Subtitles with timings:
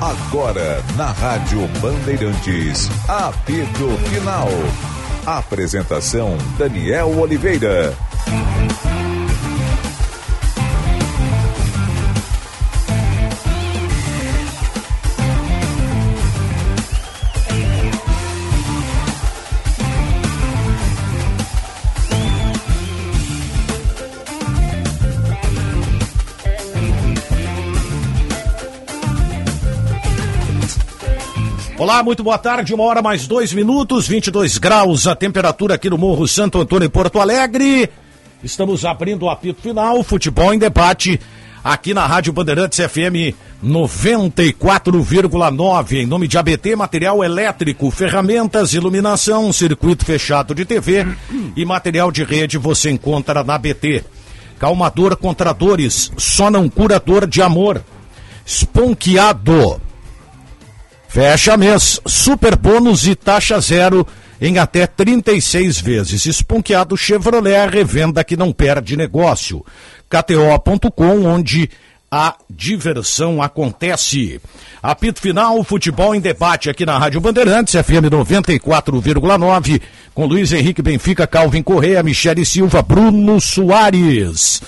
[0.00, 4.48] Agora, na Rádio Bandeirantes, apito final.
[5.24, 7.94] Apresentação: Daniel Oliveira.
[31.86, 35.96] Olá, muito boa tarde, uma hora mais dois minutos, 22 graus a temperatura aqui no
[35.96, 37.88] Morro Santo Antônio em Porto Alegre.
[38.42, 41.20] Estamos abrindo o apito final, futebol em debate,
[41.62, 50.04] aqui na Rádio Bandeirantes FM 94,9, em nome de ABT Material Elétrico, ferramentas, iluminação, circuito
[50.04, 51.06] fechado de TV
[51.54, 54.04] e material de rede você encontra na ABT.
[54.58, 57.80] Calmador contra dores, só não cura dor de amor.
[58.44, 59.85] Esponqueado
[61.16, 64.06] Fecha mês, super bônus e taxa zero
[64.38, 66.26] em até 36 vezes.
[66.26, 69.64] Esponqueado Chevrolet, a revenda que não perde negócio.
[70.10, 71.70] KTO.com, onde
[72.10, 74.38] a diversão acontece.
[74.82, 79.80] Apito final, futebol em debate aqui na Rádio Bandeirantes, FM 94,9,
[80.12, 84.60] com Luiz Henrique Benfica, Calvin Correia, Michele Silva, Bruno Soares.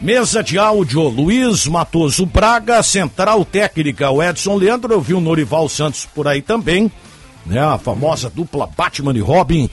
[0.00, 5.68] Mesa de áudio, Luiz Matoso Braga, central técnica, o Edson Leandro, eu vi o Norival
[5.68, 6.88] Santos por aí também,
[7.44, 7.58] né?
[7.58, 9.68] A famosa dupla Batman e Robin.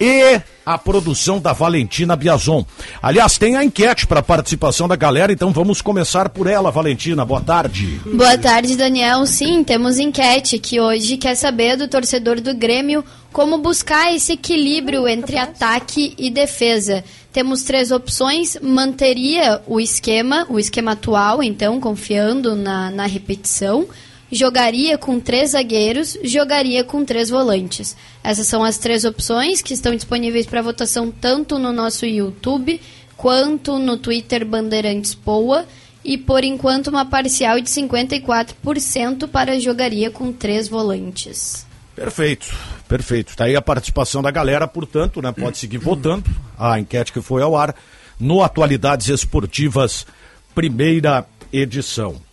[0.00, 2.66] E a produção da Valentina Biazon.
[3.00, 7.24] Aliás, tem a enquete para participação da galera, então vamos começar por ela, Valentina.
[7.24, 8.00] Boa tarde.
[8.04, 9.24] Boa tarde, Daniel.
[9.26, 15.06] Sim, temos enquete que hoje quer saber do torcedor do Grêmio como buscar esse equilíbrio
[15.06, 17.04] entre ataque e defesa.
[17.32, 23.86] Temos três opções: manteria o esquema, o esquema atual, então, confiando na, na repetição.
[24.30, 27.96] Jogaria com três zagueiros, jogaria com três volantes.
[28.24, 32.80] Essas são as três opções que estão disponíveis para votação tanto no nosso YouTube
[33.16, 35.64] quanto no Twitter Bandeirantes Poa.
[36.04, 41.66] E por enquanto, uma parcial de 54% para jogaria com três volantes.
[41.96, 42.54] Perfeito,
[42.86, 43.30] perfeito.
[43.30, 45.32] Está aí a participação da galera, portanto, né?
[45.32, 46.24] Pode seguir votando.
[46.58, 47.74] A enquete que foi ao ar
[48.20, 50.06] no Atualidades Esportivas,
[50.54, 52.25] primeira edição.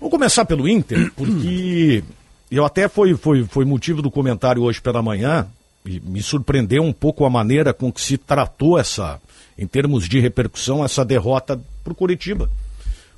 [0.00, 2.02] Vou começar pelo Inter, porque
[2.50, 5.46] eu até foi, foi, foi motivo do comentário hoje pela manhã,
[5.84, 9.20] e me surpreendeu um pouco a maneira com que se tratou essa,
[9.56, 12.50] em termos de repercussão, essa derrota para o Curitiba.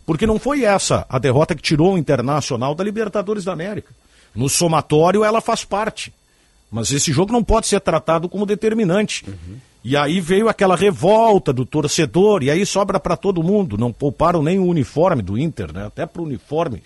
[0.04, 3.94] Porque não foi essa a derrota que tirou o Internacional da Libertadores da América.
[4.34, 6.12] No somatório, ela faz parte.
[6.70, 9.24] Mas esse jogo não pode ser tratado como determinante.
[9.26, 9.56] Uhum.
[9.84, 13.78] E aí veio aquela revolta do torcedor, e aí sobra para todo mundo.
[13.78, 15.86] Não pouparam nem o uniforme do Inter, né?
[15.86, 16.82] até para o uniforme.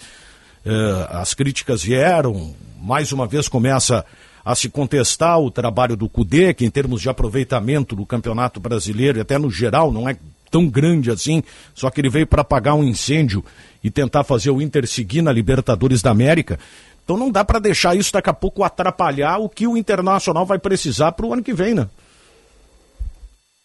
[0.64, 4.04] Uh, as críticas vieram, mais uma vez começa
[4.44, 9.18] a se contestar o trabalho do Cudê, que em termos de aproveitamento do Campeonato Brasileiro,
[9.18, 10.16] e até no geral, não é
[10.50, 11.42] tão grande assim,
[11.74, 13.44] só que ele veio para apagar um incêndio
[13.82, 16.58] e tentar fazer o Inter seguir na Libertadores da América.
[17.02, 20.58] Então não dá para deixar isso daqui a pouco atrapalhar o que o Internacional vai
[20.58, 21.88] precisar para o ano que vem, né?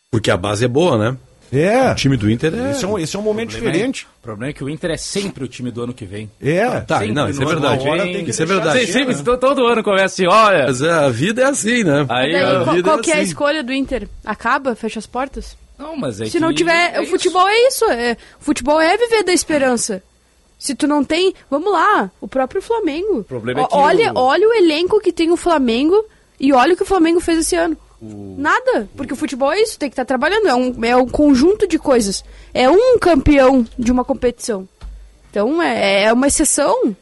[0.10, 1.18] Porque a base é boa, né?
[1.52, 1.92] É.
[1.92, 2.72] O time do Inter é.
[2.72, 4.06] Esse é um, esse é um momento o diferente.
[4.06, 6.30] É, o problema é que o Inter é sempre o time do ano que vem.
[6.42, 6.64] É.
[6.64, 7.84] Ah, tá, sempre não, isso é verdade.
[8.30, 8.86] Isso é verdade.
[8.86, 10.66] Sim, sempre, todo, todo ano começa assim, olha.
[10.68, 12.06] Mas a vida é assim, né?
[12.10, 13.26] Aí, a qual, vida qual é que é a assim.
[13.28, 14.08] escolha do Inter?
[14.26, 14.76] Acaba?
[14.76, 15.58] Fecha as portas?
[15.78, 16.96] Não, mas é Se que não tiver.
[16.96, 17.86] é o futebol é isso.
[17.86, 20.04] É, o futebol é viver da esperança.
[20.60, 21.34] Se tu não tem.
[21.50, 23.20] Vamos lá, o próprio Flamengo.
[23.20, 26.04] O problema é que olha, o- olha o elenco que tem o Flamengo
[26.40, 27.78] e olha o que o Flamengo fez esse ano.
[28.02, 31.68] Nada, porque o futebol é isso, tem que estar trabalhando, é um, é um conjunto
[31.68, 32.24] de coisas.
[32.54, 34.68] É um campeão de uma competição.
[35.32, 36.96] Então é, é uma exceção.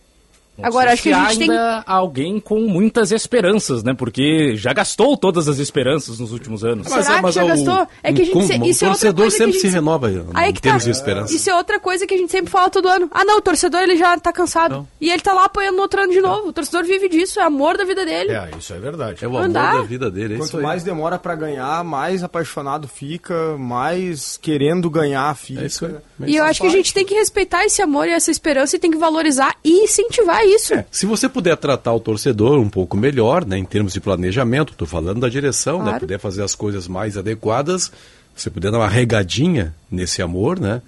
[0.57, 1.49] Não Agora, acho que a gente tem.
[1.51, 3.93] ainda alguém com muitas esperanças, né?
[3.93, 6.87] Porque já gastou todas as esperanças nos últimos anos.
[6.89, 7.87] Mas- Será que já o- gastou?
[8.01, 9.61] É que a gente se- o isso é outra torcedor coisa que a sempre gente
[9.61, 10.69] se renova Aí em que tá.
[10.69, 11.33] termos de esperança.
[11.35, 13.09] Isso é outra coisa que a gente sempre fala todo ano.
[13.11, 14.71] Ah, não, o torcedor ele já tá cansado.
[14.75, 14.87] Não.
[15.01, 16.47] E ele tá lá apoiando no outro ano de novo.
[16.49, 18.31] O torcedor vive disso, é amor da vida dele.
[18.31, 19.23] É, isso é verdade.
[19.23, 19.73] É o amor Andar.
[19.75, 20.35] da vida dele.
[20.35, 25.61] É isso Quanto mais demora pra ganhar, mais apaixonado fica, mais querendo ganhar fica.
[25.61, 25.95] É isso aí.
[26.27, 28.79] E eu acho que a gente tem que respeitar esse amor e essa esperança e
[28.79, 30.73] tem que valorizar e incentivar isso.
[30.73, 34.71] É, se você puder tratar o torcedor um pouco melhor, né, em termos de planejamento,
[34.73, 35.99] estou falando da direção, né, Claro.
[36.01, 37.91] puder fazer as coisas mais adequadas,
[38.35, 40.81] você puder dar uma regadinha nesse amor, né?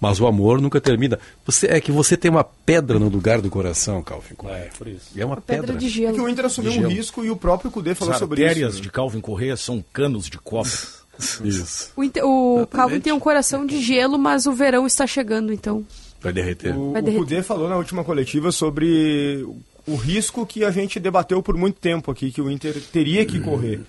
[0.00, 1.16] Mas o amor nunca termina.
[1.46, 4.34] Você é que você tem uma pedra no lugar do coração, Calvin.
[4.48, 5.06] É, por isso.
[5.16, 5.76] É uma Pedra pedra.
[5.78, 6.14] de É gelo.
[6.14, 8.82] que o Inter assumiu um risco e o próprio Cudê falou As sobre artérias isso.
[8.82, 10.72] de Calvin Correia são canos de cobra.
[11.44, 11.92] Isso.
[11.96, 15.84] O, o Calvin tem um coração de gelo, mas o verão está chegando, então
[16.22, 16.76] Vai derreter.
[16.76, 17.24] O, Vai o derreter.
[17.24, 19.46] Cudê falou na última coletiva sobre
[19.86, 23.40] o risco que a gente debateu por muito tempo aqui, que o Inter teria que
[23.40, 23.80] correr.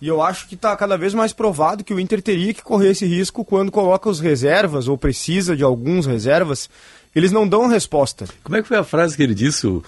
[0.00, 2.90] E eu acho que está cada vez mais provado que o Inter teria que correr
[2.90, 6.68] esse risco quando coloca os reservas, ou precisa de alguns reservas,
[7.14, 8.26] eles não dão resposta.
[8.42, 9.64] Como é que foi a frase que ele disse?
[9.66, 9.80] O,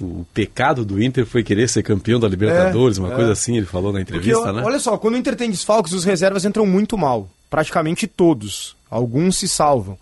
[0.00, 3.16] o pecado do Inter foi querer ser campeão da Libertadores, uma é.
[3.16, 4.62] coisa assim, ele falou na Porque, entrevista, ó, né?
[4.64, 7.28] olha só, quando o Inter tem desfalques, os reservas entram muito mal.
[7.48, 8.76] Praticamente todos.
[8.90, 9.98] Alguns se salvam.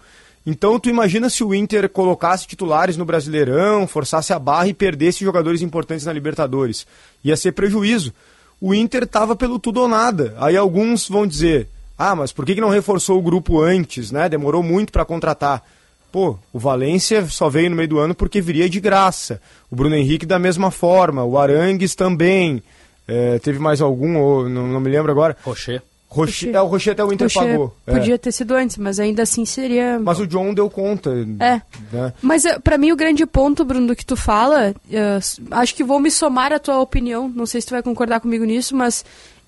[0.46, 5.24] Então, tu imagina se o Inter colocasse titulares no Brasileirão, forçasse a barra e perdesse
[5.24, 6.86] jogadores importantes na Libertadores.
[7.24, 8.12] Ia ser prejuízo.
[8.60, 10.34] O Inter tava pelo tudo ou nada.
[10.38, 14.28] Aí alguns vão dizer: ah, mas por que, que não reforçou o grupo antes, né?
[14.28, 15.64] Demorou muito para contratar.
[16.12, 19.40] Pô, o Valência só veio no meio do ano porque viria de graça.
[19.70, 21.24] O Bruno Henrique da mesma forma.
[21.24, 22.62] O Arangues também.
[23.06, 25.36] É, teve mais algum, ou não, não me lembro agora.
[25.42, 25.82] Rocher.
[26.14, 26.54] Rocher.
[26.54, 27.76] é, o Rocher até o Inter pagou.
[27.86, 27.92] é.
[27.92, 29.98] Podia ter sido antes, mas ainda assim seria.
[29.98, 31.10] Mas o John deu conta.
[31.40, 31.60] É.
[31.92, 32.12] né?
[32.22, 35.18] Mas eh, pra mim o grande ponto, Bruno, do que tu fala, eh,
[35.50, 38.44] acho que vou me somar à tua opinião, não sei se tu vai concordar comigo
[38.44, 39.04] nisso, mas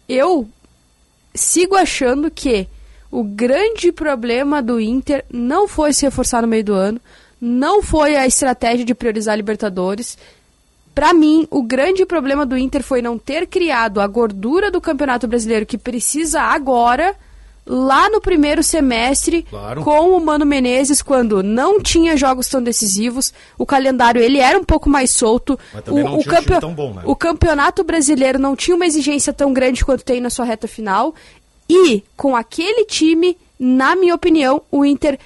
[0.09, 0.49] eu
[1.35, 2.67] sigo achando que
[3.11, 7.01] o grande problema do Inter não foi se reforçar no meio do ano,
[7.41, 10.19] não foi a estratégia de priorizar a Libertadores.
[10.97, 15.29] Pra mim, o grande problema do Inter foi não ter criado a gordura do Campeonato
[15.29, 17.15] Brasileiro que precisa agora,
[17.67, 19.83] lá no primeiro semestre, Claro.
[19.83, 24.65] com o Mano Menezes, quando não tinha jogos tão decisivos, o calendário ele era um
[24.65, 25.59] pouco mais solto.
[25.87, 27.03] O, o bom, né?
[27.05, 31.15] o Campeonato Brasileiro não tinha uma exigência tão grande quanto tem na sua reta final.
[31.69, 35.19] E, com aquele time, na minha opinião, o Inter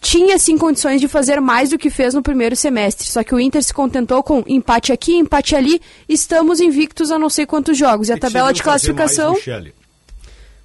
[0.00, 3.06] tinha sim condições de fazer mais do que fez no primeiro semestre.
[3.08, 5.80] Só que o Inter se contentou com empate aqui, empate ali.
[6.08, 8.08] Estamos invictos a não sei quantos jogos.
[8.08, 9.32] E a tabela de classificação.
[9.32, 9.72] mais?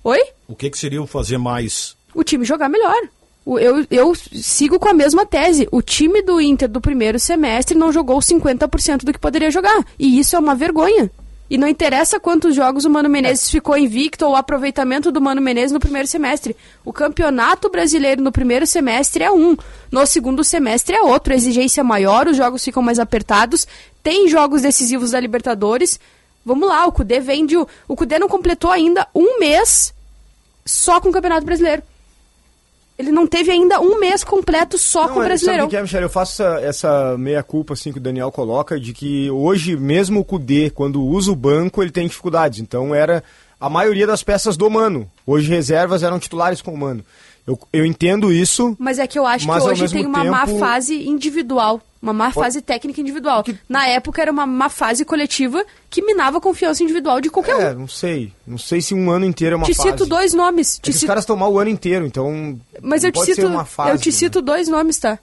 [0.04, 0.20] Oi?
[0.48, 1.96] O que, que seria o fazer mais?
[2.14, 2.96] o time jogar melhor.
[3.46, 5.68] Eu, eu sigo com a mesma tese.
[5.72, 9.86] O time do Inter do primeiro semestre não jogou 50% do que poderia jogar.
[10.00, 11.12] E isso é uma vergonha.
[11.50, 15.42] E não interessa quantos jogos o Mano Menezes ficou invicto ou o aproveitamento do Mano
[15.42, 16.56] Menezes no primeiro semestre.
[16.86, 19.56] O campeonato brasileiro no primeiro semestre é um,
[19.92, 21.34] no segundo semestre é outro.
[21.34, 23.68] A exigência é maior, os jogos ficam mais apertados.
[24.02, 26.00] Tem jogos decisivos da Libertadores.
[26.46, 27.56] Vamos lá, o Cudê vende.
[27.58, 29.94] O, o Cudê não completou ainda um mês
[30.66, 31.84] só com o Campeonato Brasileiro.
[33.04, 35.64] Ele não teve ainda um mês completo só Não, com o é, Brasileirão.
[35.64, 36.06] Sabe o que é, Michele?
[36.06, 40.24] Eu faço essa, essa meia-culpa assim, que o Daniel coloca de que hoje, mesmo o
[40.26, 42.60] Kudê, quando usa o banco, ele tem dificuldades.
[42.60, 43.24] Então era
[43.60, 45.10] a maioria das peças do Mano.
[45.28, 47.04] Hoje reservas eram titulares com o Mano.
[47.46, 48.76] Eu, eu entendo isso.
[48.80, 51.82] Mas é que eu acho que hoje tem uma má tempo- fase individual.
[52.04, 53.46] Uma má fase técnica individual.
[53.70, 57.72] Na época era uma má fase coletiva que minava a confiança individual de qualquer É,
[57.72, 57.80] um.
[57.80, 58.34] não sei.
[58.46, 59.90] Não sei se um ano inteiro é uma Te fase.
[59.92, 60.74] cito dois nomes.
[60.76, 62.60] É Te que os cito- caras estão mal o ano inteiro, então.
[62.82, 64.16] Mas eu te, cito, fase, eu te né?
[64.18, 65.18] cito dois nomes, tá?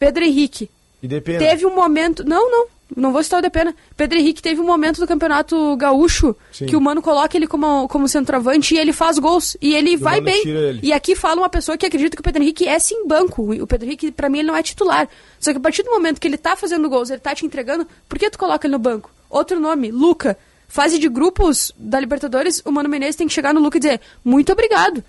[0.00, 0.68] Pedro Henrique.
[1.00, 1.38] E depende.
[1.38, 2.24] Teve um momento.
[2.24, 2.66] Não, não.
[2.96, 3.74] Não vou citar o Depena.
[3.96, 6.66] Pedro Henrique teve um momento do Campeonato Gaúcho Sim.
[6.66, 9.56] que o Mano coloca ele como, como centroavante e ele faz gols.
[9.60, 10.48] E ele vai Mano bem.
[10.48, 10.80] ele.
[10.82, 13.52] E aqui fala uma pessoa que acredita que o Pedro Henrique é sim banco.
[13.52, 15.08] O Pedro Henrique, pra mim, ele não é titular.
[15.38, 17.86] Só que a partir do momento que ele tá fazendo gols, ele tá te entregando,
[18.08, 19.10] por que tu coloca ele no banco?
[19.28, 20.36] Outro nome, Luca.
[20.66, 24.00] Fase de grupos da Libertadores, o Mano Menezes tem que chegar no Luca e dizer
[24.22, 25.02] muito obrigado.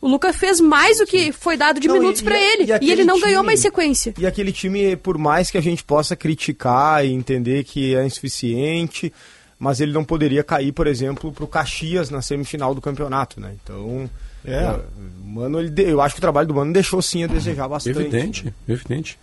[0.00, 2.72] O Luca fez mais do que foi dado de Não, minutos pra e- ele.
[2.72, 4.14] e E, ele não ganhou time- mais sequência.
[4.18, 9.12] E aquele time, por mais que a gente possa criticar e entender que é insuficiente,
[9.58, 13.52] mas ele não poderia cair, por exemplo, para o Caxias na semifinal do campeonato, né?
[13.62, 14.08] Então,
[14.44, 14.70] É.
[14.70, 17.98] o Mano, ele eu acho que o trabalho do Mano deixou sim a desejar bastante.
[18.00, 19.18] Evidente, evidente.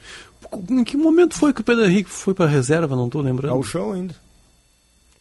[0.70, 2.96] Em que momento foi que o Pedro Henrique foi para reserva?
[2.96, 3.52] Não estou lembrando.
[3.54, 4.16] Ao chão ainda.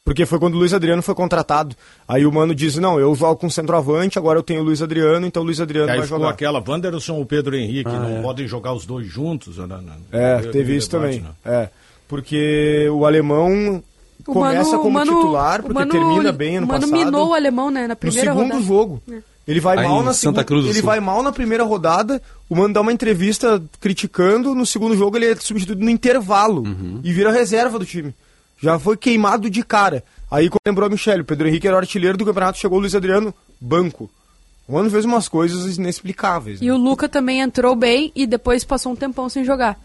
[0.07, 1.75] Porque foi quando o Luiz Adriano foi contratado.
[2.07, 5.27] Aí o Mano diz, não, eu jogo com centroavante, agora eu tenho o Luiz Adriano,
[5.27, 6.31] então o Luiz Adriano Aí vai ficou jogar.
[6.31, 8.23] aquela, Wanderson ou Pedro Henrique, Ah, não é.
[8.23, 9.59] podem jogar os dois juntos?
[9.59, 9.93] né, né?
[10.13, 11.29] É, Teve teve isso debate, também.
[11.45, 11.53] né?
[11.65, 11.69] É,
[12.07, 13.83] porque o alemão
[14.27, 17.05] O começa Mano- como o Mano- titular, porque Mano- termina bem ano o Mano passado.
[17.05, 17.83] minou o alemão, né?
[17.83, 18.63] Na no primeira segundo rodada.
[18.65, 19.03] jogo.
[19.47, 20.83] Ele vai Aí mal na Santa segunda, Cruz ele Sul.
[20.85, 25.27] vai mal na primeira rodada, o Mano dá uma entrevista criticando, no segundo jogo ele
[25.27, 27.01] é substituído no intervalo Uhum.
[27.03, 28.15] e vira reserva do time.
[28.59, 30.03] Já foi queimado de cara.
[30.31, 32.81] Aí quando lembrou a Michele, o Pedro Henrique era o artilheiro do campeonato, chegou o
[32.81, 34.11] Luiz Adriano, banco.
[34.67, 36.61] O Mano fez umas coisas inexplicáveis.
[36.61, 36.73] E né?
[36.73, 39.79] o Luca também entrou bem e depois passou um tempão sem jogar.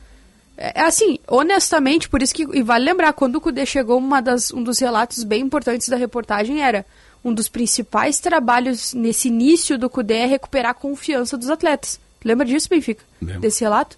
[0.57, 2.43] É assim, honestamente, por isso que.
[2.53, 5.95] E vale lembrar, quando o Kudê chegou, uma das, um dos relatos bem importantes da
[5.95, 6.85] reportagem era
[7.23, 11.99] um dos principais trabalhos nesse início do Kudê é recuperar a confiança dos atletas.
[12.23, 13.03] Lembra disso, Benfica?
[13.21, 13.41] Lembro.
[13.41, 13.97] Desse relato?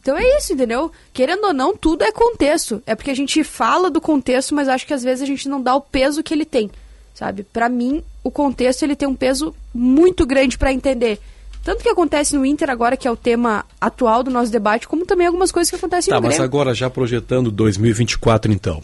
[0.00, 0.90] Então é isso, entendeu?
[1.12, 2.82] Querendo ou não, tudo é contexto.
[2.86, 5.60] É porque a gente fala do contexto, mas acho que às vezes a gente não
[5.62, 6.70] dá o peso que ele tem,
[7.14, 7.42] sabe?
[7.44, 11.18] Pra mim, o contexto ele tem um peso muito grande pra entender
[11.62, 15.04] Tanto que acontece no Inter agora, que é o tema atual do nosso debate, como
[15.04, 16.44] também algumas coisas que acontecem Tá, no mas Grêmio.
[16.46, 18.82] agora já projetando 2024 então.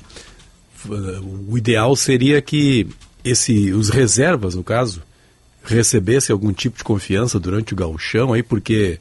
[1.49, 2.87] O ideal seria que
[3.25, 5.03] esse, os reservas, no caso,
[5.65, 9.01] recebessem algum tipo de confiança durante o gauchão aí, porque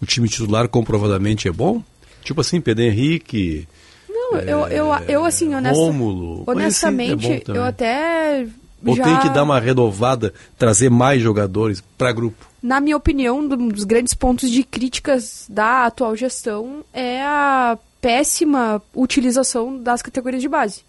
[0.00, 1.82] o time titular comprovadamente é bom?
[2.22, 3.66] Tipo assim, Pedro Henrique,
[4.08, 7.60] Não, eu, eu, eu assim, honesta, Rômulo, é honestamente, também.
[7.60, 8.46] eu até
[8.84, 12.50] ou já, tem que dar uma renovada, trazer mais jogadores para grupo?
[12.62, 18.82] na minha opinião, um dos grandes pontos de críticas da atual gestão é a péssima
[18.94, 20.82] utilização das categorias de base.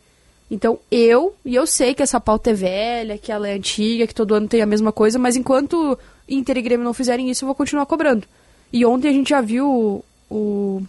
[0.50, 4.13] Então, eu, e eu sei que essa pauta é velha, que ela é antiga, que
[4.13, 7.48] todo ano tem a mesma coisa, mas enquanto Inter e Grêmio não fizerem isso, eu
[7.48, 8.27] vou continuar cobrando.
[8.72, 10.82] E ontem a gente já viu o,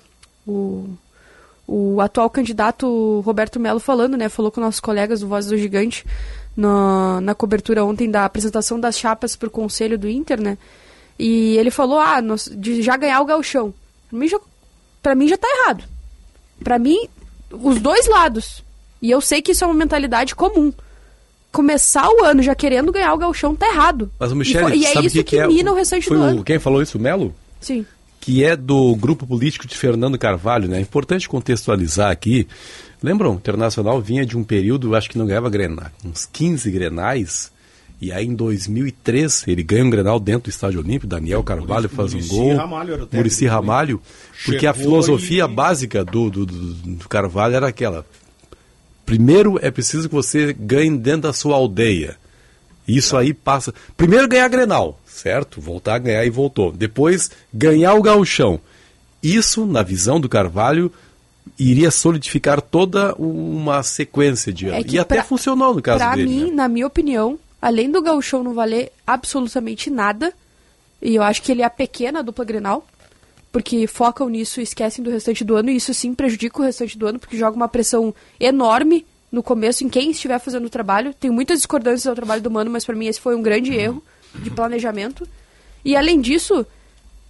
[0.46, 0.88] o,
[1.66, 4.28] o atual candidato Roberto Melo falando, né?
[4.28, 6.04] Falou com nossos colegas do Voz do Gigante
[6.56, 10.56] na, na cobertura ontem da apresentação das chapas para o conselho do Inter, né?
[11.18, 13.72] E ele falou, ah, nós- de já ganhar o gauchão.
[14.10, 14.40] Pra mim já,
[15.02, 15.84] pra mim já tá errado.
[16.62, 17.08] Pra mim,
[17.50, 18.62] os dois lados.
[19.00, 20.72] E eu sei que isso é uma mentalidade comum.
[21.50, 24.10] Começar o ano já querendo ganhar o gauchão tá errado.
[24.18, 25.46] Mas o E Michele, foi- e, é sabe isso que, que, que é?
[25.46, 26.44] mina o restante Foi do o- ano.
[26.44, 27.34] Quem falou isso, o Melo?
[27.62, 27.86] Sim.
[28.20, 30.78] que é do grupo político de Fernando Carvalho, né?
[30.78, 32.46] É importante contextualizar aqui.
[33.02, 37.50] Lembram, o Internacional vinha de um período, acho que não ganhava Grenal, uns 15 Grenais,
[38.00, 42.12] e aí em 2003 ele ganha um Grenal dentro do Estádio Olímpico, Daniel Carvalho faz
[42.12, 44.02] um Muricy gol, Ramalho era o técnico Muricy Ramalho,
[44.44, 48.06] porque a filosofia e- básica do, do, do, do Carvalho era aquela,
[49.04, 52.16] primeiro é preciso que você ganhe dentro da sua aldeia,
[52.86, 53.72] isso aí passa.
[53.96, 55.60] Primeiro ganhar Grenal, certo?
[55.60, 56.72] Voltar a ganhar e voltou.
[56.72, 58.60] Depois ganhar o gauchão.
[59.22, 60.92] Isso, na visão do Carvalho,
[61.58, 64.84] iria solidificar toda uma sequência de É anos.
[64.86, 66.28] que e até pra- funcionou no caso pra dele.
[66.28, 66.50] mim, né?
[66.52, 70.32] na minha opinião, além do gauchão não valer absolutamente nada,
[71.00, 72.84] e eu acho que ele é a pequena dupla Grenal,
[73.52, 76.96] porque focam nisso e esquecem do restante do ano, e isso sim prejudica o restante
[76.98, 81.14] do ano, porque joga uma pressão enorme no começo em quem estiver fazendo o trabalho.
[81.14, 84.02] Tem muitas discordâncias ao trabalho do Mano, mas pra mim esse foi um grande erro
[84.34, 85.26] de planejamento.
[85.84, 86.64] E além disso,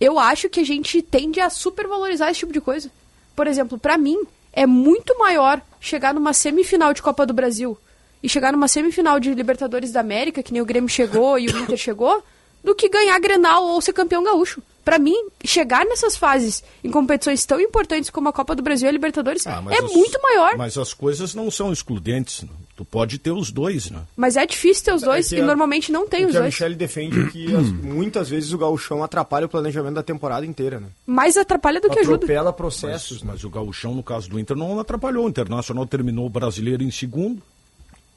[0.01, 2.91] eu acho que a gente tende a supervalorizar esse tipo de coisa.
[3.35, 4.19] Por exemplo, pra mim,
[4.53, 7.79] é muito maior chegar numa semifinal de Copa do Brasil
[8.23, 11.59] e chegar numa semifinal de Libertadores da América, que nem o Grêmio chegou e o
[11.59, 12.23] Inter chegou,
[12.63, 14.63] do que ganhar Grenal ou ser campeão gaúcho.
[14.85, 18.91] Pra mim, chegar nessas fases em competições tão importantes como a Copa do Brasil e
[18.91, 20.57] a Libertadores Ah, é as- muito maior.
[20.57, 22.45] Mas as coisas não são excludentes.
[22.83, 24.01] Tu pode ter os dois, né?
[24.17, 26.37] Mas é difícil ter os dois que e a- normalmente não tem o os que
[26.37, 26.53] a dois.
[26.53, 30.81] Michelle defende é que as- muitas vezes o gauchão atrapalha o planejamento da temporada inteira,
[30.81, 30.89] né?
[31.07, 32.17] Mais atrapalha do que ajuda.
[32.17, 33.29] Atropela processos, Mas, né?
[33.35, 35.27] mas o gauchão, no caso do Inter, não atrapalhou.
[35.27, 37.41] O Internacional terminou o brasileiro em segundo.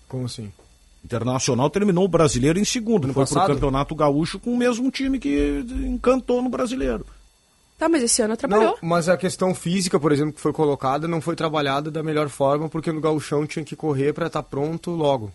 [0.08, 0.52] Como assim?
[1.04, 3.04] Internacional terminou o brasileiro em segundo.
[3.04, 3.46] Ano Foi passado?
[3.46, 7.06] pro Campeonato Gaúcho com o mesmo time que encantou no brasileiro.
[7.78, 8.78] Tá, mas esse ano atrapalhou.
[8.82, 12.30] Não, mas a questão física, por exemplo, que foi colocada, não foi trabalhada da melhor
[12.30, 15.32] forma, porque no gauchão tinha que correr para estar pronto logo.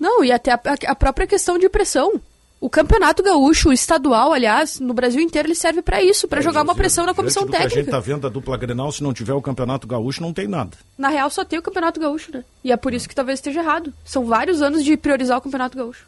[0.00, 2.20] Não, e até a, a própria questão de pressão.
[2.58, 6.62] O campeonato gaúcho, o estadual, aliás, no Brasil inteiro ele serve pra isso, pra jogar
[6.62, 7.90] uma pressão na comissão do que a gente técnica.
[7.90, 10.70] tá vendo da dupla Grenal, se não tiver o Campeonato Gaúcho, não tem nada.
[10.96, 12.44] Na real, só tem o campeonato gaúcho, né?
[12.62, 13.92] E é por isso que talvez esteja errado.
[14.04, 16.06] São vários anos de priorizar o campeonato gaúcho.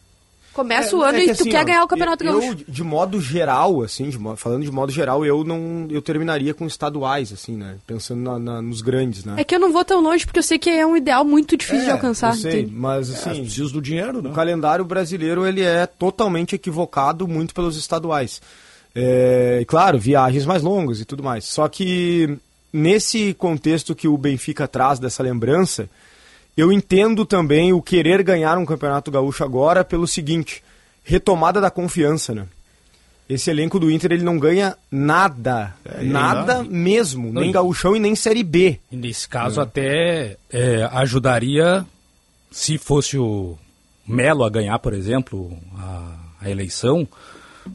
[0.55, 2.57] Começa o ano é e tu assim, quer ó, ganhar o campeonato eu, gaúcho.
[2.69, 7.33] de modo geral, assim, de falando de modo geral, eu não, eu terminaria com estaduais,
[7.33, 7.77] assim, né?
[7.87, 9.35] Pensando na- na- nos grandes, né?
[9.39, 11.57] É que eu não vou tão longe porque eu sei que é um ideal muito
[11.57, 12.31] difícil de alcançar.
[12.35, 12.73] eu sei, entende?
[12.75, 14.31] mas É, assim, precisa do dinheiro, né?
[14.31, 18.41] O calendário brasileiro ele é totalmente equivocado muito pelos estaduais.
[18.95, 21.45] É, e claro, viagens mais longas e tudo mais.
[21.47, 22.39] Só que
[22.73, 25.89] nesse contexto que o Benfica traz dessa lembrança,
[26.57, 30.63] eu entendo também o querer ganhar um campeonato gaúcho agora pelo seguinte:
[31.03, 32.47] retomada da confiança, né?
[33.27, 37.99] Esse elenco do Inter ele não ganha nada, É, nada não- mesmo, nem gaúchão e
[37.99, 38.79] nem série B.
[38.93, 41.87] E nesse caso até é, ajudaria
[42.51, 43.57] se fosse o
[44.07, 47.09] Melo a ganhar, por exemplo, a, a eleição,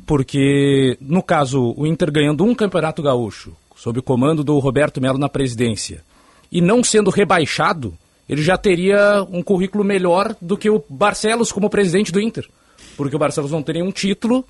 [0.06, 5.18] porque no caso o Inter ganhando um campeonato gaúcho sob o comando do Roberto Melo
[5.18, 6.04] na presidência
[6.52, 7.98] e não sendo rebaixado,
[8.30, 12.48] ele já teria um currículo melhor do que o Barcelos como presidente do Inter,
[12.96, 14.46] porque o Barcelos não tem nenhum título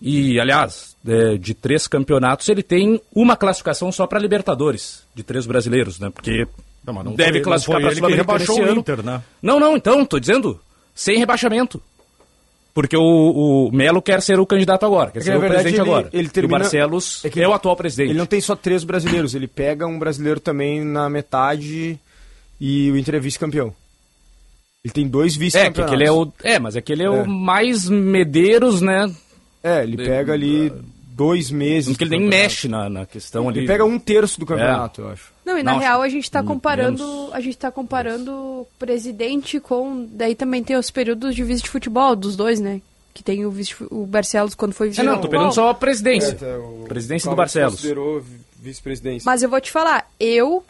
[0.00, 5.46] e, aliás, é, de três campeonatos, ele tem uma classificação só para Libertadores, de três
[5.46, 6.08] brasileiros, né?
[6.08, 6.46] Porque
[6.84, 8.80] Não, mas não deve foi- classificar para ele Sul-Americana rebaixou esse o ano.
[8.80, 9.22] Inter, né?
[9.42, 10.58] Não, não, então, tô dizendo,
[10.94, 11.82] sem rebaixamento.
[12.72, 15.40] Porque o, o Melo quer ser o candidato agora, quer É que, ser na o
[15.48, 16.08] presidente ele- agora.
[16.12, 18.10] ele E termina- o Barcelos é é, que o atual presidente.
[18.10, 21.98] Ele não tem só três brasileiros, ele pega um brasileiro também na metade
[22.60, 23.72] e o Inter é vice-campeão.
[24.84, 25.84] Ele tem dois É, que vice-campeonatos.
[25.94, 26.32] aquele é o.
[26.42, 27.10] É, mas aquele é, É.
[27.10, 29.12] o mais Medeiros, né?
[29.62, 30.72] É, ele pega ali
[31.12, 31.90] dois meses.
[31.90, 33.58] Porque ele nem mexe na, na questão ali.
[33.60, 35.32] Ele pega um terço do campeonato, eu acho.
[35.44, 37.34] Não, e na Não, real a gente tá me- comparando, menos.
[37.34, 42.16] a gente tá comparando presidente com, daí também tem os períodos de vice de futebol
[42.16, 42.80] dos dois, né?
[43.12, 45.74] Que tem o vice o Barcelos quando foi vice É, não, tô pegando só a
[45.74, 46.38] presidência.
[46.40, 47.74] É, Presidência do Barcelos.
[47.74, 49.26] considerou vi- vice-presidência.
[49.26, 50.64] Mas eu vou te falar, eu,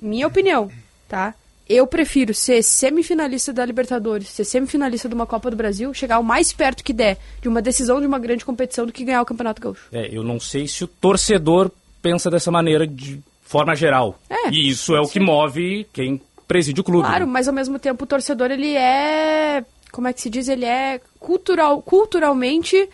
[0.00, 0.70] minha opinião,
[1.08, 1.34] tá?
[1.68, 6.24] Eu prefiro ser semifinalista da Libertadores, ser semifinalista de uma Copa do Brasil, chegar o
[6.24, 9.26] mais perto que der de uma decisão de uma grande competição do que ganhar o
[9.26, 9.88] Campeonato Gaúcho.
[9.92, 14.18] É, eu não sei se o torcedor pensa dessa maneira de forma geral.
[14.30, 17.06] É, e isso é o que move quem preside o clube.
[17.06, 17.32] Claro, né?
[17.32, 19.62] mas ao mesmo tempo o torcedor ele é,
[19.92, 22.88] como é que se diz, ele é cultural, culturalmente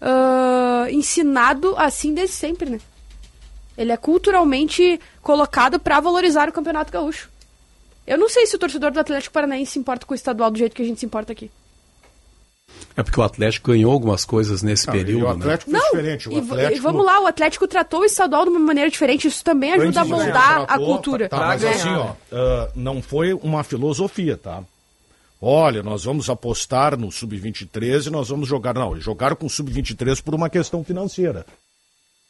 [0.00, 2.80] ah, ensinado assim desde sempre, né?
[3.76, 7.29] Ele é culturalmente colocado pra valorizar o Campeonato Gaúcho.
[8.10, 10.58] Eu não sei se o torcedor do Atlético Paranaense se importa com o estadual do
[10.58, 11.48] jeito que a gente se importa aqui.
[12.96, 15.44] É porque o Atlético ganhou algumas coisas nesse Não, e período, o né?
[15.44, 16.28] Atlético fez Não, diferente.
[16.28, 19.28] O e, Atlético, e vamos lá, o Atlético tratou o estadual de uma maneira diferente,
[19.28, 21.28] isso também ajuda a Antes de moldar a tratou, cultura.
[21.28, 21.70] Tá, mas né?
[21.70, 24.64] assim, ó, ah, não foi uma filosofia, tá?
[25.40, 28.74] Olha, nós vamos apostar no Sub-23 e nós vamos jogar.
[28.74, 31.46] Não, eles jogaram com o Sub-23 por uma questão financeira.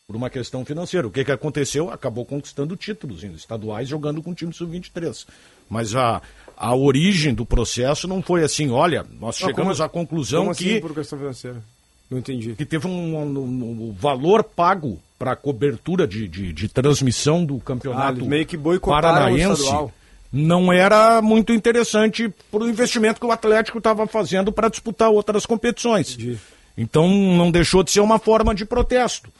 [0.07, 1.07] Por uma questão financeira.
[1.09, 1.91] O que, que aconteceu?
[1.91, 5.27] Acabou conquistando títulos estaduais jogando com o time Sub-23.
[5.71, 6.21] Mas a,
[6.57, 10.55] a origem do processo não foi assim, olha, nós Ah, chegamos como- à conclusão Como
[10.57, 11.63] que assim por questão financeira?
[12.11, 12.55] Não entendi.
[12.57, 17.61] que teve um, um- um valor pago para cobertura de, de, de transmissão do Ah,
[17.65, 19.63] campeonato eles meio que paranaense
[20.33, 25.45] não era muito interessante para o investimento que o Atlético estava fazendo para disputar outras
[25.47, 26.13] competições.
[26.15, 26.39] Entendi.
[26.77, 29.31] Então não deixou de ser uma forma de protesto.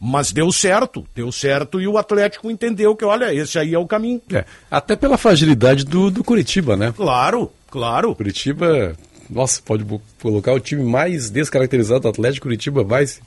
[0.00, 3.86] Mas deu certo, deu certo e o Atlético entendeu que, olha, esse aí é o
[3.86, 4.20] caminho.
[4.32, 6.92] É, até pela fragilidade do, do Curitiba, né?
[6.94, 8.14] Claro, claro.
[8.14, 8.94] Curitiba,
[9.30, 9.84] nossa, pode
[10.20, 13.20] colocar o time mais descaracterizado do Atlético, Curitiba vai se,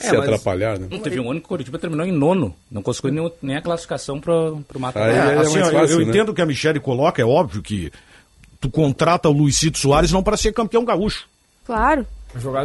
[0.00, 0.86] É, se mas- atrapalhar, né?
[0.90, 2.54] Não teve um ano que o Curitiba terminou em nono.
[2.70, 5.70] Não conseguiu nem, nem a classificação para o mata Aí É, é assim, mais ó,
[5.70, 6.10] eu- fácil, eu né?
[6.10, 7.92] entendo o que a Michele coloca, é óbvio que
[8.58, 11.26] tu contrata o Luizito Soares não para ser campeão gaúcho.
[11.66, 12.06] Claro.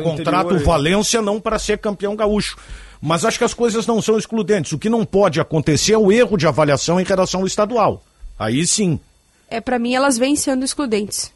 [0.04, 2.58] Contrata o Valência não para ser campeão gaúcho.
[3.02, 4.72] Mas acho que as coisas não são excludentes.
[4.74, 8.04] O que não pode acontecer é o erro de avaliação em relação ao estadual.
[8.38, 9.00] Aí sim.
[9.50, 11.32] É, para mim, elas vêm sendo excludentes.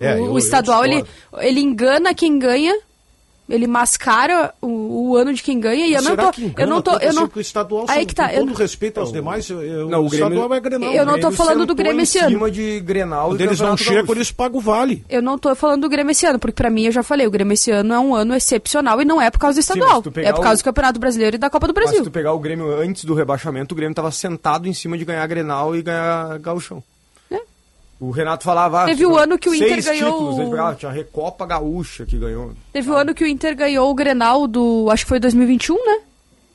[0.00, 1.04] É, o, eu- estadual, ele,
[1.38, 2.76] ele engana quem ganha,
[3.48, 6.30] ele mascara o, o ano de quem ganha, e eu não tô...
[6.32, 6.98] que eu não tô...
[6.98, 9.62] Eu não, o estadual, aí que tá, com eu todo não- respeito aos demais, eu-
[9.62, 10.92] eu- Não, o, o Grêmio- estadual é Grenal.
[10.92, 12.30] Eu não tô falando do Grêmio esse ano.
[12.30, 15.04] cima de Grenal Quando eles não chegam, eles pagam o vale.
[15.08, 17.30] eu não tô falando do Grêmio esse ano, porque pra mim, eu já falei, o
[17.30, 19.78] Grêmio esse ano é um ano excepcional e não é por causa do Sim, mas
[19.88, 20.02] estadual.
[20.12, 22.04] pegar é por o- causa do Campeonato Brasileiro e da Copa do Mas se Brasil.
[22.04, 25.26] tu pegar o Grêmio antes do rebaixamento, o Grêmio tava sentado em cima de ganhar
[25.26, 26.82] Grenal e ganhar Gauchão.
[28.00, 28.82] O Renato falava...
[28.82, 31.44] ah, Teve o ano que o Inter ganhou títulos, o- ele pegava, tinha a Recopa
[31.46, 32.52] Gaúcha que ganhou.
[32.72, 34.88] Teve o ano que o Inter ganhou o Grenal do...
[34.90, 36.00] Acho que foi 2021, né?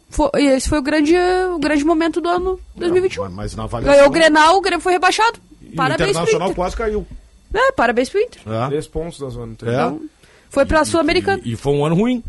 [0.10, 1.16] Foi, e esse foi o grande,
[1.54, 3.24] o grande momento do ano 2021.
[3.26, 3.94] Mas, mas na avaliação...
[3.96, 5.40] Ganhou o Grenal, o Grêmio foi rebaixado.
[5.62, 6.56] e o Parabéns pro Internacional Inter.
[6.56, 7.08] quase caiu.
[7.54, 8.42] É, parabéns pro Inter.
[8.48, 8.68] É.
[8.68, 9.54] Três pontos da zona.
[9.64, 9.70] É.
[9.70, 10.02] Então,
[10.50, 11.42] foi pra Sul-Americana.
[11.44, 12.24] E, e foi um ano ruim.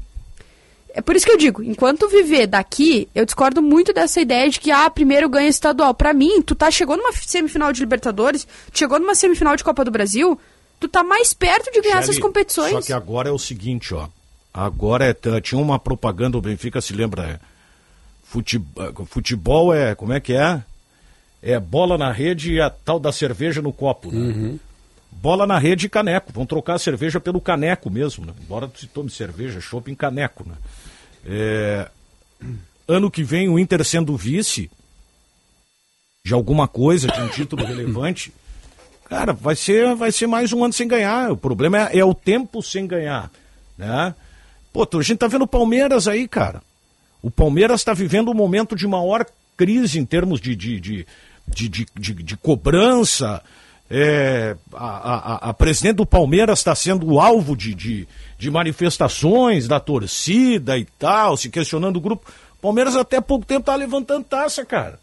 [0.97, 4.61] É por isso que eu digo, enquanto viver daqui, eu discordo muito dessa ideia de
[4.61, 5.93] que, ah, primeiro ganha estadual.
[5.93, 9.85] Pra mim, tu tá, chegou numa semifinal de Libertadores, tu chegou numa semifinal de Copa
[9.85, 10.39] do Brasil,
[10.79, 12.71] tu tá mais perto de ganhar essas Shelly, competições.
[12.71, 14.07] Só que agora é o seguinte, ó.
[14.53, 17.41] Agora é, tinha uma propaganda, o Benfica se lembra, é,
[18.23, 20.63] futebol, futebol é, como é que é?
[21.43, 24.59] É bola na rede e a tal da cerveja no copo, né?
[25.21, 26.33] Bola na rede e caneco.
[26.33, 28.33] Vão trocar a cerveja pelo caneco mesmo, né?
[28.43, 30.55] Embora se tome cerveja, chopp em caneco, né?
[31.27, 31.89] É,
[32.87, 34.71] ano que vem o Inter sendo vice
[36.25, 38.33] de alguma coisa, de um título relevante,
[39.07, 41.31] cara, vai ser, vai ser mais um ano sem ganhar.
[41.33, 43.31] O problema é, é o tempo sem ganhar,
[43.79, 44.15] né?
[44.73, 46.63] Pô, a gente tá vendo o Palmeiras aí, cara.
[47.23, 49.25] O Palmeiras está vivendo um momento de maior
[49.57, 51.07] crise em termos de, de, de,
[51.49, 53.41] de, de, de- de cobrança.
[53.97, 59.79] É, a, a- a presidente do Palmeiras está sendo alvo de, de, de manifestações da
[59.79, 62.29] torcida e tal, se questionando o grupo.
[62.59, 64.99] O Palmeiras até pouco tempo tá levantando taça, cara.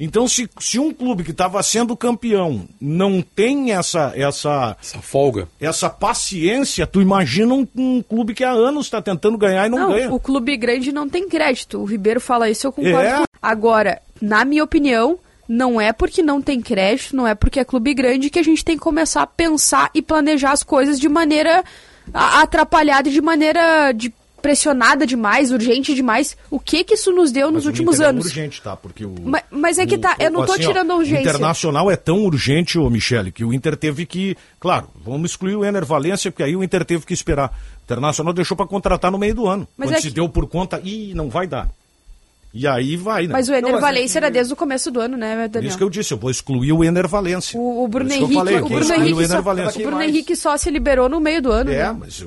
[0.00, 5.46] Então, se, se um clube que estava sendo campeão não tem essa, essa, Essa folga.
[5.60, 9.78] essa paciência, tu imagina um, um clube que há anos está tentando ganhar e não,
[9.78, 10.12] Não, ganha.
[10.12, 11.78] o clube grande não tem crédito.
[11.78, 12.98] O Ribeiro fala isso, eu concordo.
[12.98, 13.18] É.
[13.18, 15.16] com- Agora, na minha opinião,
[15.48, 18.64] não é porque não tem crédito, não é porque é clube grande que a gente
[18.64, 21.62] tem que começar a pensar e planejar as coisas de maneira
[22.12, 26.36] atrapalhada e de maneira de pressionada demais, urgente demais.
[26.50, 28.26] O que que isso nos deu nos Mas o últimos Inter anos?
[28.26, 28.76] É urgente, tá?
[28.76, 29.14] Porque o.
[29.22, 31.24] Ma- mas é que tá, eu não tô ó, tirando a urgência.
[31.24, 34.36] O Internacional é tão urgente, ô Michele, que o Inter teve que.
[34.60, 37.48] Claro, vamos excluir o Ener Valência, porque aí o Inter teve que esperar.
[37.80, 39.66] O Internacional deixou pra contratar no meio do ano.
[39.78, 41.70] Mas quando é se que- deu por conta, ih, não vai dar.
[42.54, 43.32] E aí vai, né?
[43.32, 45.68] Mas o Ener Não, é Valência era desde o começo do ano, né, Daniel?
[45.68, 47.58] isso que eu disse, eu vou excluir o Ener Valência.
[47.58, 50.02] O, o Bruno Henrique, falei, o Bruno Henrique, o só, o Bruno?
[50.02, 51.72] Henrique só se liberou no meio do ano.
[51.72, 51.96] É, né?
[51.98, 52.24] mas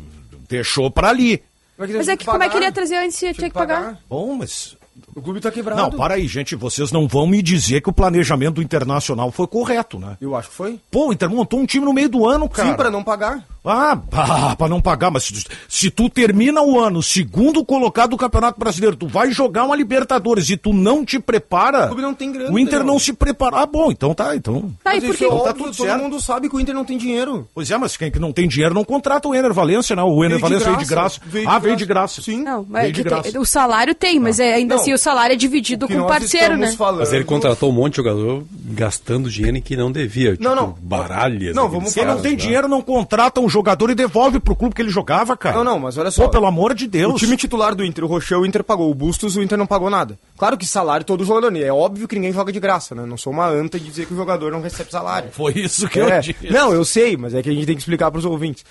[0.49, 1.41] deixou pra ali.
[1.77, 3.99] Mas é que como é que ele ia trazer antes se tinha que pagar?
[4.09, 4.75] Bom, mas
[5.15, 5.81] O clube tá quebrado.
[5.81, 6.55] Não, para aí, gente.
[6.55, 10.17] Vocês não vão me dizer que o planejamento do Internacional foi correto, né?
[10.19, 10.79] Eu acho que foi.
[10.91, 12.69] Pô, o Inter montou um time no meio do ano, cara.
[12.69, 13.45] Sim, pra não pagar.
[13.65, 18.17] Ah, ah, pra não pagar, mas se, se tu termina o ano segundo colocado do
[18.17, 21.83] Campeonato Brasileiro, tu vai jogar uma Libertadores e tu não te prepara.
[21.83, 22.87] O clube não tem grana, O Inter Daniel.
[22.93, 23.57] não se prepara.
[23.57, 24.71] Ah, bom, então tá, então.
[24.83, 25.23] Tá, e Mas por isso que...
[25.25, 26.01] é Então tá óbvio, tudo todo certo.
[26.01, 27.47] mundo sabe que o Inter não tem dinheiro.
[27.53, 30.07] Pois é, mas quem que não tem dinheiro não contrata o Ener Valência, não.
[30.09, 31.31] O Ener Veio Valência veio de graça, graça.
[31.31, 31.77] veio de ah, veio graça.
[31.77, 32.21] de graça.
[32.21, 32.43] Sim.
[32.43, 33.39] Não, Veio mas de que tem- graça.
[33.39, 34.81] o salário tem, mas é, ainda Não.
[34.81, 36.75] assim o salário é dividido O com o parceiro, estamos né?
[36.77, 36.99] Falando...
[36.99, 40.31] Mas ele contratou um monte de jogador gastando dinheiro que não devia.
[40.31, 40.75] Tipo, Não, não.
[40.81, 41.55] Baralhas.
[41.55, 43.56] Não, vamos Quem não tem dinheiro não contrata um jogador
[43.91, 45.57] e devolve pro clube que ele jogava, cara.
[45.57, 46.23] Não, não, mas olha só.
[46.25, 47.13] Pô, pelo amor de Deus.
[47.13, 48.89] O time titular do Inter, o Rochel, o Inter pagou.
[48.89, 50.17] O Bustos, o Inter não pagou nada.
[50.37, 51.55] Claro que salário todo jogador.
[51.57, 53.05] É óbvio que ninguém joga de graça, né?
[53.05, 55.29] Não sou uma anta de dizer que o jogador não recebe salário.
[55.31, 56.17] Foi isso que É.
[56.17, 56.49] eu disse.
[56.51, 58.63] Não, eu sei, mas é que a gente tem que explicar pros ouvintes.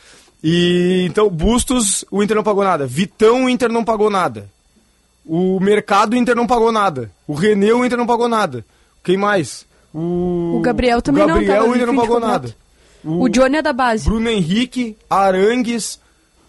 [0.42, 2.87] E então, Bustos, o Inter não pagou nada.
[2.87, 4.49] Vitão, o Inter não pagou nada.
[5.25, 7.11] O Mercado, o Inter não pagou nada.
[7.27, 8.64] O René, o Inter não pagou nada.
[9.03, 9.66] Quem mais?
[9.92, 12.55] O, O Gabriel também o não, Gabriel, tava o Inter não pagou nada.
[13.07, 14.05] O Johnny é da base.
[14.05, 16.01] Bruno Henrique, Arangues,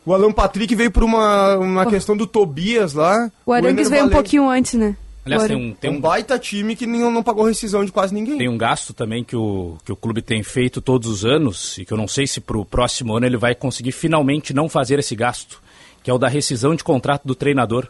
[0.05, 3.31] o Alan Patrick veio por uma, uma questão do Tobias lá.
[3.45, 4.21] O Arangues Ener veio um Valencia.
[4.23, 4.95] pouquinho antes, né?
[5.25, 7.83] Aliás, O tem um, tem É um um, baita time que não, não pagou rescisão
[7.83, 8.37] de quase ninguém.
[8.37, 11.83] tem um gasto também que o, que o clube tem feito todos os anos e
[11.85, 14.97] que eu não sei se para o próximo ano ele vai conseguir finalmente não fazer
[14.99, 15.61] esse gasto,
[16.01, 17.87] que é o da rescisão de contrato do treinador.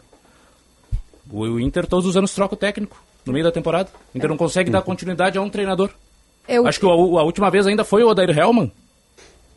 [1.30, 3.88] O, o Inter todos os anos troca o técnico no meio da temporada.
[4.12, 5.90] O Inter não consegue dar continuidade a um treinador.
[6.48, 8.72] Eu, Acho que a, a última vez ainda foi o Odair Hellman,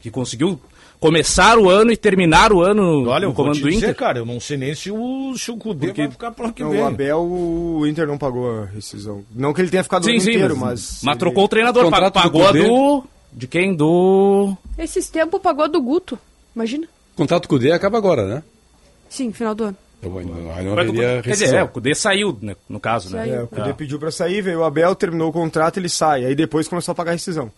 [0.01, 0.59] que conseguiu
[0.99, 3.95] começar o ano e terminar o ano Olha, eu no vou comando do dizer, Inter.
[3.95, 6.53] cara, eu não sei nem se o, se o Cudê Porque- vai ficar pro ano
[6.53, 6.81] que Não, vem.
[6.81, 9.23] o Abel, o Inter não pagou a rescisão.
[9.33, 11.13] Não que ele tenha ficado o Sim, ano sim, inteiro, mas, mas...
[11.13, 12.67] ele- trocou o treinador, do pagou a Cudê.
[12.67, 13.03] do...
[13.33, 13.73] De quem?
[13.73, 14.55] Do...
[14.77, 16.19] Esses tempos pagou a do Guto.
[16.53, 16.85] Imagina.
[17.13, 18.43] O contrato com o D acaba agora, né?
[19.09, 19.77] Sim, final do ano.
[20.01, 23.19] Eu, não, Quer dizer, é, o Cudê saiu, né, no caso, né?
[23.19, 23.33] Saiu.
[23.35, 23.73] É, o Cudê É.
[23.73, 26.25] pediu pra sair, veio o Abel, terminou o contrato, ele sai.
[26.25, 27.51] Aí depois começou a pagar a rescisão.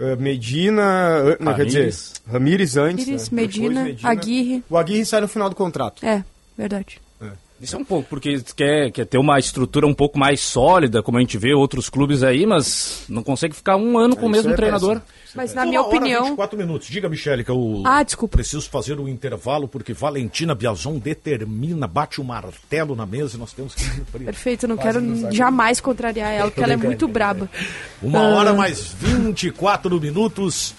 [0.00, 2.12] Eh, Medina, ah, não, quer dizer, Ramires.
[2.26, 3.04] Ramires antes.
[3.06, 3.42] Ramires, né?
[3.42, 4.64] Medina, Depois Aguirre.
[4.68, 6.04] O Aguirre sai no final do contrato.
[6.04, 6.24] É,
[6.58, 7.00] verdade.
[7.62, 11.16] Isso é um pouco, porque quer, quer ter uma estrutura um pouco mais sólida, como
[11.16, 14.50] a gente vê outros clubes aí, mas não consegue ficar um ano com o mesmo
[14.52, 14.94] é treinador.
[15.00, 15.22] péssimo.
[15.36, 16.24] Mas na Uma minha hora, opinião.
[16.24, 16.88] 24 minutos.
[16.88, 18.36] Diga, Michele, que eu Ah, desculpa.
[18.36, 23.52] preciso fazer o intervalo, porque Valentina Biazon determina, bate o martelo na mesa e nós
[23.52, 24.24] temos que cumprir.
[24.24, 27.48] Perfeito, eu não quero jamais contrariar ela, porque ela é muito braba.
[28.02, 28.34] Uma Ah.
[28.38, 30.74] hora mais 24 minutos.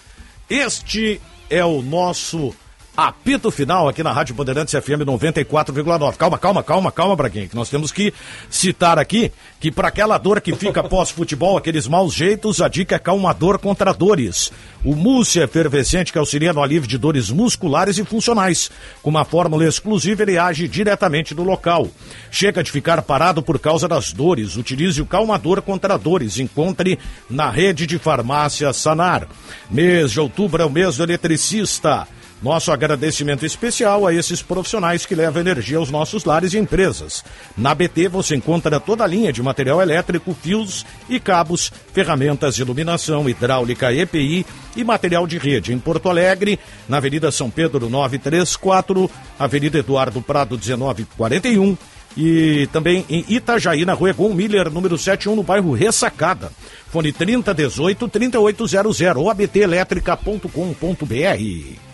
[0.50, 1.20] Este
[1.50, 2.54] é o nosso
[2.96, 6.16] apito final aqui na Rádio Bandeirantes FM 94,9.
[6.16, 8.14] Calma, calma, calma, calma, Braguinha, que nós temos que
[8.50, 13.00] citar aqui que para aquela dor que fica pós-futebol, aqueles maus jeitos, a dica é
[13.00, 14.52] calmador contra dores.
[14.86, 18.70] O mousse efervescente que auxilia no alívio de dores musculares e funcionais.
[19.02, 21.88] Com uma fórmula exclusiva, ele age diretamente do local.
[22.30, 24.56] Chega de ficar parado por causa das dores.
[24.56, 26.38] Utilize o calmador contra dores.
[26.38, 29.28] Encontre na rede de farmácia Sanar.
[29.72, 32.08] Mês de outubro é o mês do eletricista.
[32.44, 37.24] Nosso agradecimento especial a esses profissionais que levam energia aos nossos lares e empresas.
[37.56, 42.62] Na BT você encontra toda a linha de material elétrico, fios e cabos, ferramentas de
[42.62, 45.72] iluminação, hidráulica, EPI e material de rede.
[45.72, 51.78] Em Porto Alegre, na Avenida São Pedro 934, Avenida Eduardo Prado 1941
[52.18, 56.52] e também em Itajaí, na rua Egon Miller, número 71, no bairro Ressacada.
[56.90, 61.93] Fone 3018-3800 ou abtelétrica.com.br.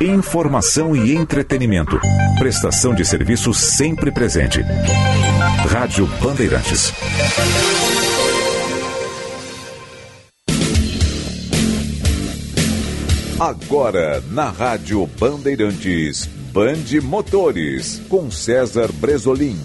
[0.00, 1.98] Informação e entretenimento.
[2.38, 4.60] Prestação de serviço sempre presente.
[5.70, 6.92] Rádio Bandeirantes.
[13.40, 19.58] Agora na Rádio Bandeirantes, Bande Motores, com César Bresolim.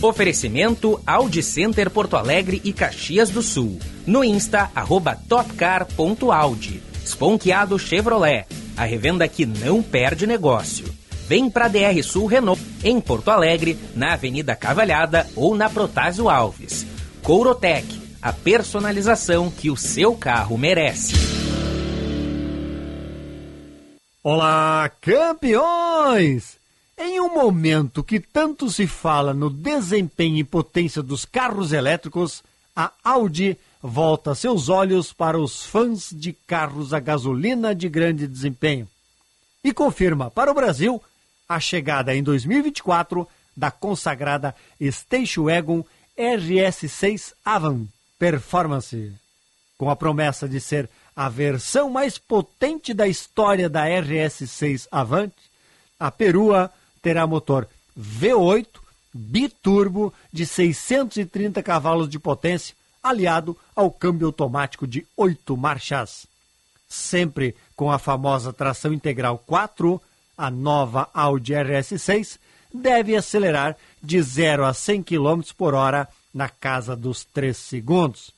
[0.00, 3.78] Oferecimento Audi Center Porto Alegre e Caxias do Sul.
[4.06, 6.82] No Insta, arroba topcar.audi.
[7.04, 8.46] Sponkeado Chevrolet.
[8.76, 10.86] A revenda que não perde negócio.
[11.26, 16.86] Vem pra DR Sul Renault, em Porto Alegre, na Avenida Cavalhada ou na Protásio Alves.
[17.22, 17.86] Courotec,
[18.20, 21.14] a personalização que o seu carro merece.
[24.22, 26.58] Olá, campeões!
[26.98, 32.42] Em um momento que tanto se fala no desempenho e potência dos carros elétricos,
[32.76, 38.88] a Audi volta seus olhos para os fãs de carros a gasolina de grande desempenho.
[39.62, 41.02] E confirma para o Brasil
[41.48, 45.84] a chegada em 2024 da consagrada Station Wagon
[46.16, 47.86] RS6 Avant
[48.18, 49.12] Performance,
[49.76, 55.30] com a promessa de ser a versão mais potente da história da RS6 Avant,
[55.98, 56.70] a perua
[57.02, 57.66] terá motor
[57.98, 58.66] V8
[59.12, 66.26] biturbo de 630 cavalos de potência, aliado ao câmbio automático de 8 marchas.
[66.88, 70.00] Sempre com a famosa tração integral 4,
[70.36, 72.38] a nova Audi RS6
[72.72, 78.32] deve acelerar de 0 a 100 km por hora na casa dos 3 segundos.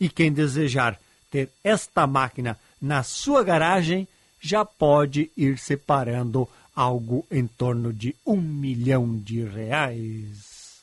[0.00, 0.98] E quem desejar
[1.30, 4.06] ter esta máquina na sua garagem
[4.40, 10.82] já pode ir separando algo em torno de um milhão de reais.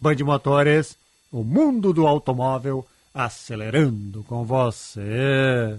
[0.00, 0.96] Band Motores,
[1.34, 5.76] o mundo do automóvel acelerando com você.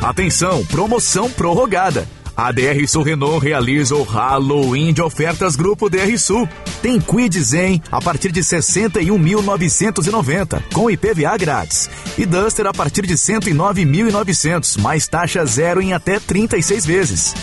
[0.00, 2.06] Atenção, promoção prorrogada.
[2.36, 6.48] A DR Sul Renault realiza o Halloween de ofertas Grupo DR Sul.
[6.80, 11.90] Tem Quid Zen a partir de 61.990, com IPVA grátis.
[12.16, 17.34] E Duster a partir de 109.900, mais taxa zero em até 36 vezes.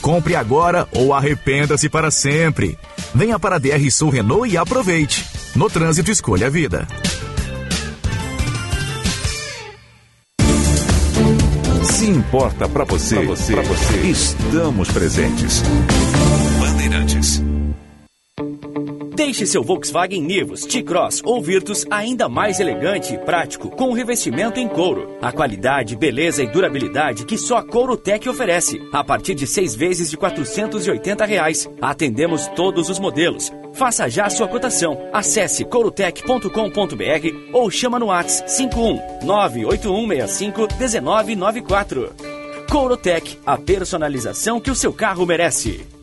[0.00, 2.78] Compre agora ou arrependa-se para sempre.
[3.12, 5.29] Venha para a DR Sul Renault e aproveite.
[5.54, 6.86] No trânsito, escolha a vida.
[11.82, 15.62] Se importa para você, pra você, pra você, estamos presentes.
[16.60, 17.42] Bandeirantes.
[19.14, 24.58] Deixe seu Volkswagen Nivus, T-Cross ou Virtus ainda mais elegante e prático com o revestimento
[24.58, 25.18] em couro.
[25.20, 28.80] A qualidade, beleza e durabilidade que só a Courotec oferece.
[28.92, 31.68] A partir de seis vezes de 480 reais.
[31.82, 33.52] Atendemos todos os modelos.
[33.72, 35.08] Faça já sua cotação.
[35.12, 42.14] Acesse corotec.com.br ou chama no WhatsApp 51 98165 1994.
[42.70, 45.99] Courotec, a personalização que o seu carro merece.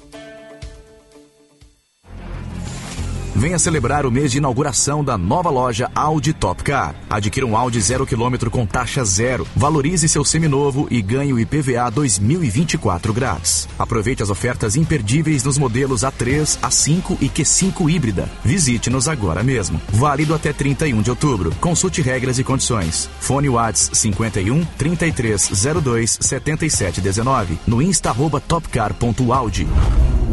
[3.38, 6.96] Venha celebrar o mês de inauguração da nova loja Audi Top Car.
[7.08, 9.48] Adquira um Audi zero quilômetro com taxa zero.
[9.56, 13.70] Valorize seu seminovo e ganhe o IPVA 2024 grátis.
[13.78, 18.28] Aproveite as ofertas imperdíveis nos modelos A3, A5 e Q5 híbrida.
[18.44, 19.80] Visite-nos agora mesmo.
[19.90, 21.54] Válido até 31 de outubro.
[21.62, 23.08] Consulte regras e condições.
[23.20, 27.60] Fone Whats 51 3302 7719.
[27.68, 29.68] No insta arroba topcar.audi.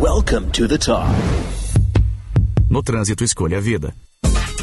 [0.01, 1.05] Welcome to the top.
[2.75, 3.95] No trânsito, escolha a vida.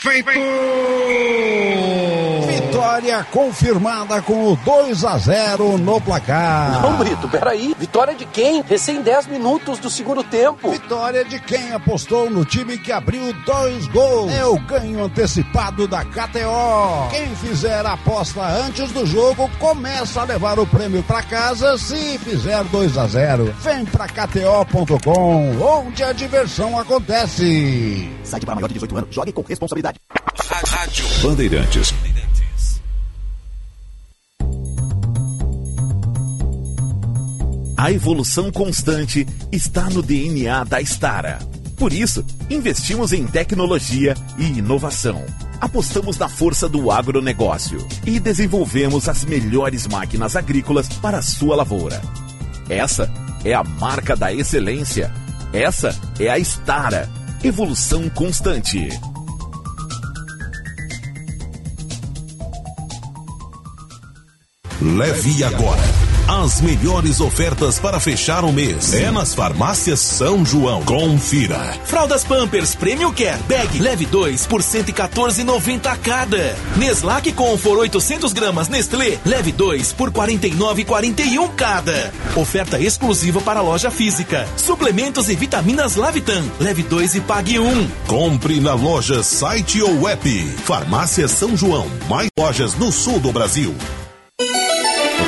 [0.00, 0.30] Feito!
[2.46, 6.82] Vitória confirmada com o 2 a 0 no placar.
[6.82, 7.74] Não, Brito, peraí.
[7.76, 8.62] Vitória de quem?
[8.62, 10.70] Recém 10 minutos do segundo tempo.
[10.70, 14.32] Vitória de quem apostou no time que abriu dois gols.
[14.32, 17.08] É o ganho antecipado da KTO.
[17.10, 22.18] Quem fizer a aposta antes do jogo começa a levar o prêmio para casa se
[22.18, 23.52] fizer 2 a 0.
[23.60, 28.08] Vem pra KTO.com, onde a diversão acontece.
[28.22, 29.14] Site para maior de 18 anos.
[29.14, 29.87] Jogue com responsabilidade.
[30.66, 31.94] Rádio Bandeirantes.
[37.76, 41.38] A evolução constante está no DNA da Stara.
[41.76, 45.24] Por isso, investimos em tecnologia e inovação.
[45.60, 52.02] Apostamos na força do agronegócio e desenvolvemos as melhores máquinas agrícolas para a sua lavoura.
[52.68, 53.10] Essa
[53.44, 55.12] é a marca da excelência.
[55.52, 57.08] Essa é a Stara.
[57.42, 58.88] Evolução constante.
[64.80, 65.82] Leve agora
[66.28, 68.92] as melhores ofertas para fechar o mês.
[68.92, 70.84] É nas farmácias São João.
[70.84, 71.74] Confira.
[71.86, 76.54] Fraldas Pampers Premium Care Bag leve 2 por 114,90 cada.
[76.76, 82.12] Neslac Comfort 800 gramas Nestlé leve 2 por 49,41 cada.
[82.36, 84.46] Oferta exclusiva para loja física.
[84.54, 87.66] Suplementos e vitaminas Lavitan leve 2 e pague 1.
[87.66, 87.88] Um.
[88.06, 90.28] Compre na loja, site ou app.
[90.64, 91.90] Farmácia São João.
[92.06, 93.74] Mais lojas no sul do Brasil.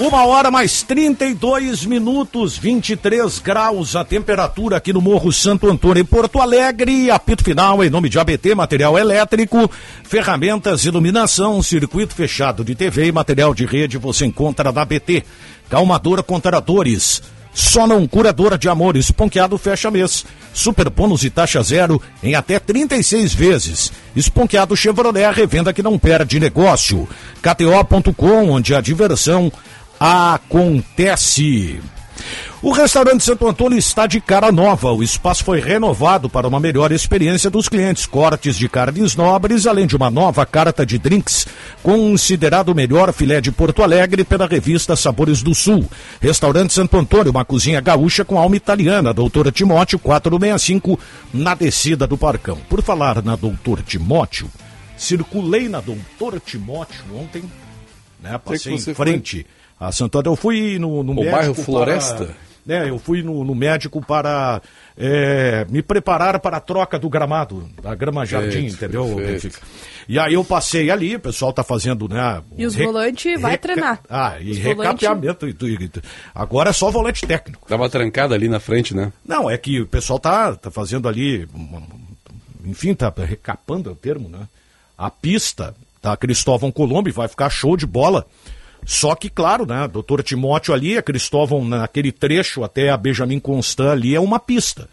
[0.00, 6.04] Uma hora mais 32 minutos, 23 graus a temperatura aqui no Morro Santo Antônio, em
[6.04, 7.10] Porto Alegre.
[7.10, 9.68] Apito final em nome de ABT, material elétrico,
[10.04, 15.24] ferramentas, iluminação, circuito fechado de TV e material de rede você encontra na ABT.
[15.68, 17.20] Calmadora contra dores.
[17.52, 19.10] Só não curadora de amores.
[19.10, 20.24] Ponqueado fecha mês.
[20.54, 23.92] Super bônus e taxa zero em até 36 vezes.
[24.14, 27.08] Esponqueado Chevrolet, revenda que não perde negócio.
[27.42, 29.50] KTO.com, onde a diversão
[29.98, 31.80] acontece.
[32.60, 34.90] O restaurante Santo Antônio está de cara nova.
[34.90, 38.04] O espaço foi renovado para uma melhor experiência dos clientes.
[38.04, 41.46] Cortes de carnes nobres, além de uma nova carta de drinks,
[41.84, 45.88] considerado o melhor filé de Porto Alegre pela revista Sabores do Sul.
[46.20, 49.14] Restaurante Santo Antônio, uma cozinha gaúcha com alma italiana.
[49.14, 50.98] Doutora Timóteo 465,
[51.32, 52.58] na descida do Parcão.
[52.68, 54.50] Por falar na Doutor Timóteo,
[54.96, 57.44] circulei na Doutora Timóteo ontem,
[58.20, 58.36] né?
[58.36, 59.46] Passei em frente.
[59.48, 59.57] Foi?
[59.78, 60.30] A Santo André.
[60.30, 61.36] Eu fui no, no o médico.
[61.36, 62.26] bairro Floresta?
[62.26, 64.60] Para, né, eu fui no, no médico para
[64.94, 69.16] é, me preparar para a troca do gramado, da grama jardim, entendeu?
[69.16, 69.58] Perfeito.
[70.06, 72.42] E aí eu passei ali, o pessoal está fazendo, né?
[72.58, 74.00] E os volantes vai treinar.
[74.08, 75.46] Ah, e os recapeamento.
[75.46, 76.02] Volante...
[76.34, 77.66] Agora é só volante técnico.
[77.66, 79.12] Tava trancada ali na frente, né?
[79.24, 81.48] Não, é que o pessoal tá, tá fazendo ali,
[82.66, 84.46] enfim, tá recapando é o termo, né?
[84.96, 88.26] A pista da Cristóvão Colombo vai ficar show de bola.
[88.84, 93.90] Só que, claro, né, doutor Timóteo ali, a Cristóvão naquele trecho até a Benjamin Constant
[93.90, 94.88] ali é uma pista.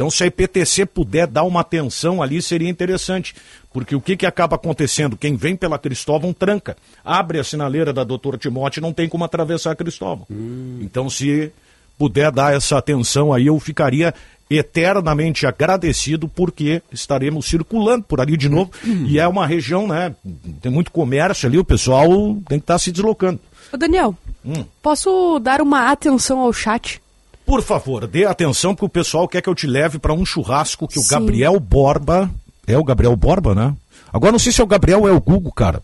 [0.00, 3.34] Então, se a IPTC puder dar uma atenção ali, seria interessante.
[3.70, 5.14] Porque o que, que acaba acontecendo?
[5.14, 6.74] Quem vem pela Cristóvão tranca.
[7.04, 10.26] Abre a sinaleira da doutora Timóteo não tem como atravessar a Cristóvão.
[10.30, 10.78] Hum.
[10.80, 11.52] Então, se
[12.00, 14.14] puder dar essa atenção aí, eu ficaria
[14.48, 19.04] eternamente agradecido porque estaremos circulando por ali de novo hum.
[19.06, 20.14] e é uma região, né?
[20.62, 22.08] Tem muito comércio ali, o pessoal
[22.48, 23.38] tem que estar tá se deslocando.
[23.70, 24.64] Ô Daniel, hum.
[24.82, 27.02] posso dar uma atenção ao chat?
[27.44, 30.88] Por favor, dê atenção porque o pessoal quer que eu te leve para um churrasco
[30.88, 31.04] que Sim.
[31.04, 32.30] o Gabriel Borba,
[32.66, 33.76] é o Gabriel Borba, né?
[34.10, 35.82] Agora não sei se é o Gabriel ou é o Google, cara.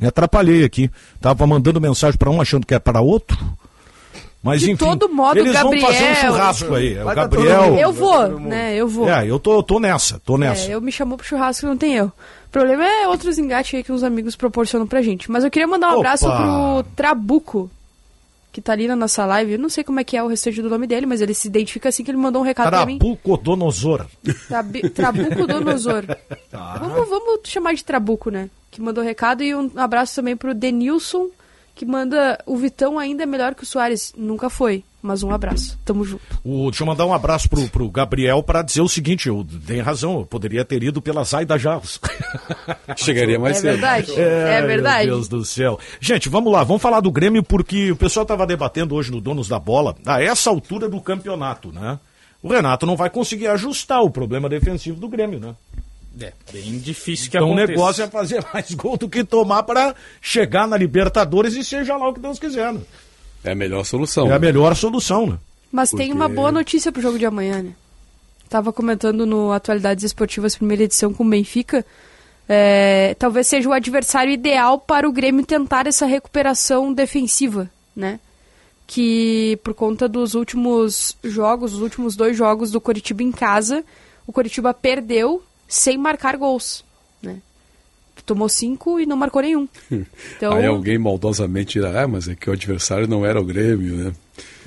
[0.00, 0.90] Me atrapalhei aqui.
[1.20, 3.36] Tava mandando mensagem para um achando que é para outro.
[4.42, 6.94] Mas de enfim, todo modo, eles Gabriel, vão fazer um churrasco aí.
[6.94, 7.76] É o Gabriel.
[7.76, 8.76] Eu vou, né?
[8.76, 9.08] Eu vou.
[9.08, 10.70] É, eu tô, tô nessa, tô nessa.
[10.70, 12.06] É, eu me chamou pro churrasco não tem eu.
[12.06, 15.30] O problema é outros engates aí que os amigos proporcionam pra gente.
[15.30, 15.98] Mas eu queria mandar um Opa.
[15.98, 17.70] abraço pro Trabuco,
[18.52, 19.52] que tá ali na nossa live.
[19.52, 21.48] Eu não sei como é que é o restante do nome dele, mas ele se
[21.48, 22.98] identifica assim que ele mandou um recado Trabuco pra mim.
[22.98, 24.06] Trabucodonosor.
[24.48, 24.88] Trabi...
[24.90, 26.04] Trabucodonosor.
[26.50, 26.78] Tá.
[26.78, 28.48] Vamos, vamos chamar de Trabuco, né?
[28.70, 29.42] Que mandou recado.
[29.42, 31.28] E um abraço também pro Denilson,
[31.78, 34.12] que manda o Vitão ainda é melhor que o Soares.
[34.16, 34.82] Nunca foi.
[35.00, 36.24] Mas um abraço, tamo junto.
[36.44, 39.84] O, deixa eu mandar um abraço pro, pro Gabriel para dizer o seguinte: eu tenho
[39.84, 42.00] razão, eu poderia ter ido pela Zaida Jarros.
[42.96, 43.72] Chegaria mais é cedo.
[43.74, 45.06] Verdade, é, é verdade.
[45.06, 45.78] Meu Deus do céu.
[46.00, 49.46] Gente, vamos lá, vamos falar do Grêmio, porque o pessoal estava debatendo hoje no Donos
[49.46, 52.00] da Bola, a essa altura do campeonato, né?
[52.42, 55.54] O Renato não vai conseguir ajustar o problema defensivo do Grêmio, né?
[56.20, 57.66] É, bem difícil que então aconteça.
[57.66, 61.96] o negócio é fazer mais gol do que tomar para chegar na Libertadores e seja
[61.96, 62.72] lá o que Deus quiser.
[62.72, 62.80] Né?
[63.44, 64.26] É a melhor solução.
[64.26, 64.36] É né?
[64.36, 65.38] a melhor solução, né?
[65.70, 66.04] Mas Porque...
[66.04, 67.72] tem uma boa notícia pro jogo de amanhã, né?
[68.48, 71.84] Tava comentando no Atualidades Esportivas, primeira edição com o Benfica.
[72.48, 78.18] É, talvez seja o adversário ideal para o Grêmio tentar essa recuperação defensiva, né?
[78.86, 83.84] Que por conta dos últimos jogos, os últimos dois jogos do Coritiba em casa,
[84.26, 86.84] o Coritiba perdeu sem marcar gols,
[87.22, 87.36] né?
[88.24, 89.68] Tomou cinco e não marcou nenhum.
[90.36, 90.52] Então...
[90.52, 94.12] Aí alguém maldosamente dirá, ah, mas é que o adversário não era o Grêmio, né?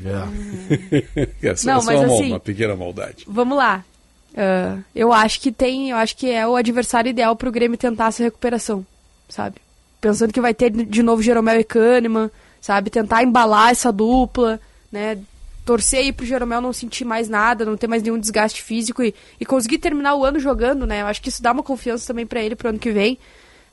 [0.03, 1.47] É.
[1.49, 3.25] Essa, não, é uma, assim, uma pequena maldade.
[3.27, 3.83] Vamos lá.
[4.31, 7.77] Uh, eu acho que tem, eu acho que é o adversário ideal para o Grêmio
[7.77, 8.85] tentar essa recuperação,
[9.27, 9.57] sabe?
[9.99, 12.89] Pensando que vai ter de novo Jeromel e Kahneman, sabe?
[12.89, 14.59] Tentar embalar essa dupla,
[14.91, 15.17] né?
[15.65, 19.13] Torcer aí pro Jeromel não sentir mais nada, não ter mais nenhum desgaste físico e,
[19.39, 21.01] e conseguir terminar o ano jogando, né?
[21.01, 23.17] Eu acho que isso dá uma confiança também para ele pro ano que vem.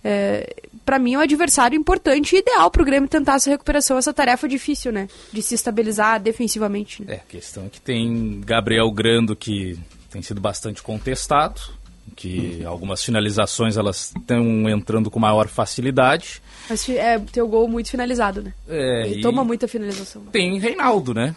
[0.05, 4.13] É, para mim é um adversário importante e ideal pro Grêmio tentar essa recuperação, essa
[4.13, 5.09] tarefa difícil, né?
[5.33, 7.03] De se estabilizar defensivamente.
[7.03, 7.15] Né?
[7.15, 9.79] É, a questão é que tem Gabriel Grando que
[10.11, 11.61] tem sido bastante contestado,
[12.15, 16.41] que algumas finalizações elas estão entrando com maior facilidade.
[16.71, 18.55] Mas é teu gol muito finalizado, né?
[18.69, 20.23] É, Ele toma muita finalização.
[20.27, 21.35] tem Reinaldo, né?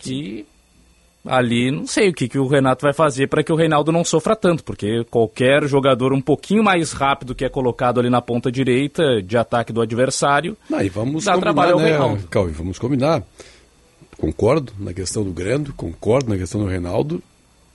[0.00, 0.46] Que
[1.26, 4.04] ali não sei o que, que o Renato vai fazer para que o Reinaldo não
[4.04, 8.50] sofra tanto, porque qualquer jogador um pouquinho mais rápido que é colocado ali na ponta
[8.50, 12.28] direita de ataque do adversário, Não, e vamos dá trabalho combinar, ao né, Reinaldo.
[12.28, 13.22] Cauê, vamos combinar.
[14.16, 17.22] Concordo na questão do Grando, concordo na questão do Reinaldo.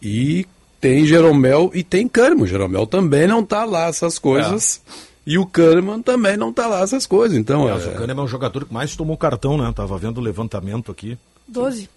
[0.02, 0.46] E
[0.80, 2.44] tem Jeromel e tem Kahneman.
[2.44, 4.82] O Jeromel também não tá lá essas coisas.
[5.26, 7.36] E o Kahneman também não tá lá essas coisas.
[7.36, 7.90] Então, Aliás, é...
[7.90, 9.72] o Kahneman é o jogador que mais tomou cartão, né?
[9.76, 11.18] Tava vendo o levantamento aqui.
[11.48, 11.90] 12.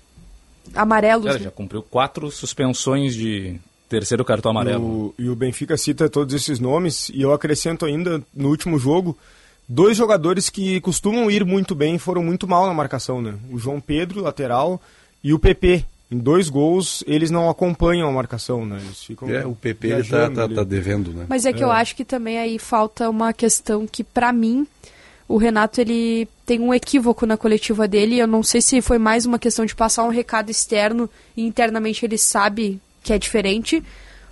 [0.75, 1.27] Amarelos.
[1.27, 1.45] Cara, né?
[1.45, 3.57] já cumpriu quatro suspensões de
[3.89, 4.85] terceiro cartão amarelo.
[4.85, 9.17] O- e o Benfica cita todos esses nomes, e eu acrescento ainda, no último jogo,
[9.69, 13.35] dois jogadores que costumam ir muito bem foram muito mal na marcação, né?
[13.51, 14.81] O João Pedro, lateral,
[15.25, 15.85] e o PP.
[16.11, 18.79] Em dois gols, eles não acompanham a marcação, né?
[18.83, 19.29] Eles ficam.
[19.29, 21.27] É, o PP ele tá, tá, tá devendo, né?
[21.29, 24.67] Mas é que eu acho que também aí falta uma questão que, pra mim,
[25.29, 28.19] o Renato ele tem um equívoco na coletiva dele.
[28.19, 32.05] Eu não sei se foi mais uma questão de passar um recado externo e internamente
[32.05, 33.85] ele sabe que é diferente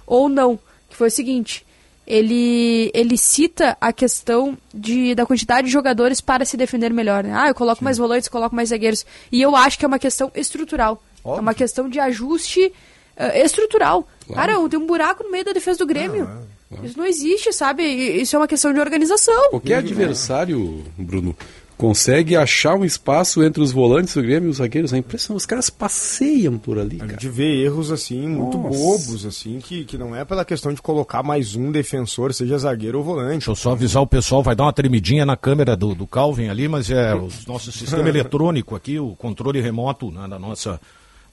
[0.06, 0.58] ou não.
[0.88, 1.66] Que foi o seguinte:
[2.06, 7.22] ele, ele cita a questão de, da quantidade de jogadores para se defender melhor.
[7.22, 7.32] Né?
[7.34, 9.04] Ah, eu coloco mais volantes, coloco mais zagueiros.
[9.30, 11.02] E eu acho que é uma questão estrutural.
[11.22, 12.72] É uma questão de ajuste
[13.16, 14.08] eh, estrutural.
[14.32, 16.28] Cara, tem um buraco no meio da defesa do Grêmio.
[16.82, 17.82] Isso não existe, sabe?
[17.84, 19.50] Isso é uma questão de organização.
[19.50, 21.36] Qualquer adversário, Bruno,
[21.76, 24.92] consegue achar um espaço entre os volantes do Grêmio e os zagueiros.
[24.92, 25.42] É impressionante.
[25.42, 27.16] Os caras passeiam por ali, cara.
[27.16, 28.78] De ver erros assim, muito Nossa.
[28.78, 32.98] bobos, assim, que, que não é pela questão de colocar mais um defensor, seja zagueiro
[32.98, 33.38] ou volante.
[33.38, 36.48] Deixa eu só avisar o pessoal, vai dar uma tremidinha na câmera do, do Calvin
[36.48, 40.80] ali, mas é o nosso sistema eletrônico aqui, o controle remoto né, da, nossa,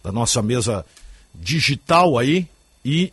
[0.04, 0.86] da nossa mesa
[1.34, 2.48] digital aí,
[2.86, 3.12] e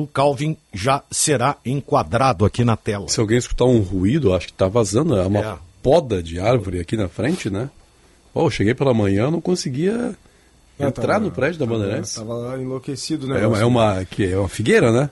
[0.00, 3.08] o Calvin já será enquadrado aqui na tela.
[3.08, 5.16] Se alguém escutar um ruído, acho que tá vazando.
[5.16, 5.54] É uma É.
[5.82, 7.68] poda de árvore aqui na frente, né?
[8.34, 10.16] Oh, eu cheguei pela manhã, não conseguia
[10.78, 12.14] É, entrar tava- no prédio da Bandeirantes.
[12.14, 13.42] Tava enlouquecido, né?
[13.42, 15.10] É uma, é uma, que é uma figueira, né?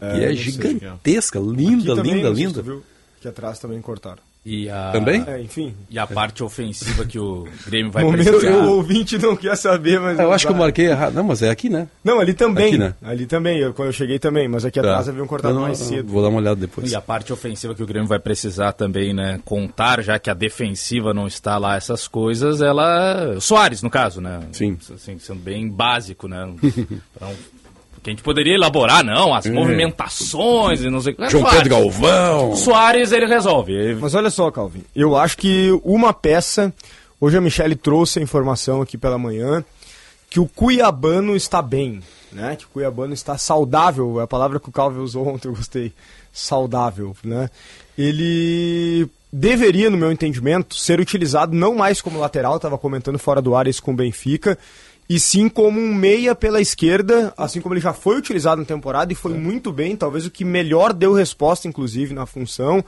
[0.00, 2.62] É, que é gigantesca, linda, linda, linda.
[2.62, 2.82] viu,
[3.20, 4.22] que atrás também cortaram.
[4.44, 4.90] E a...
[4.90, 5.22] Também?
[5.26, 5.74] É, enfim.
[5.90, 8.56] E a parte ofensiva que o Grêmio vai momento precisar.
[8.56, 10.18] o ouvinte não quer saber, mas.
[10.18, 11.12] Ah, eu acho que eu marquei errado.
[11.12, 11.86] Não, mas é aqui, né?
[12.02, 12.68] Não, ali também.
[12.68, 12.94] Aqui, né?
[13.02, 15.10] Ali também, eu, quando eu cheguei também, mas aqui atrás Tá.
[15.12, 16.10] haviam cortado Não, não, mais cedo.
[16.10, 16.90] Vou dar uma olhada depois.
[16.90, 19.38] E a parte ofensiva que o Grêmio vai precisar também, né?
[19.44, 23.38] Contar, já que a defensiva não está lá, essas coisas, ela.
[23.40, 24.40] Soares, no caso, né?
[24.52, 24.78] Sim.
[24.94, 26.46] Assim, sendo bem básico, né?
[27.20, 27.59] Não-
[28.00, 29.50] Porque a gente poderia elaborar, não, as É.
[29.50, 31.28] movimentações e não sei o que.
[31.28, 31.62] João Soares.
[31.62, 32.56] Pedro Galvão.
[32.56, 33.94] Soares, ele resolve.
[34.00, 36.72] Mas olha só, Calvin, eu acho que uma peça.
[37.20, 39.62] Hoje a Michele trouxe a informação aqui pela manhã
[40.30, 42.00] que o Cuiabano está bem,
[42.32, 42.56] né?
[42.56, 45.92] Que o Cuiabano está saudável, é a palavra que o Calvin usou ontem, eu gostei.
[46.32, 47.50] Saudável, né?
[47.98, 53.54] Ele deveria, no meu entendimento, ser utilizado não mais como lateral, estava comentando fora do
[53.54, 54.56] ar isso com o Benfica,
[55.10, 59.12] e sim como um meia pela esquerda, assim como ele já foi utilizado na temporada
[59.12, 62.84] e foi muito bem, talvez o que melhor deu resposta, inclusive, na função.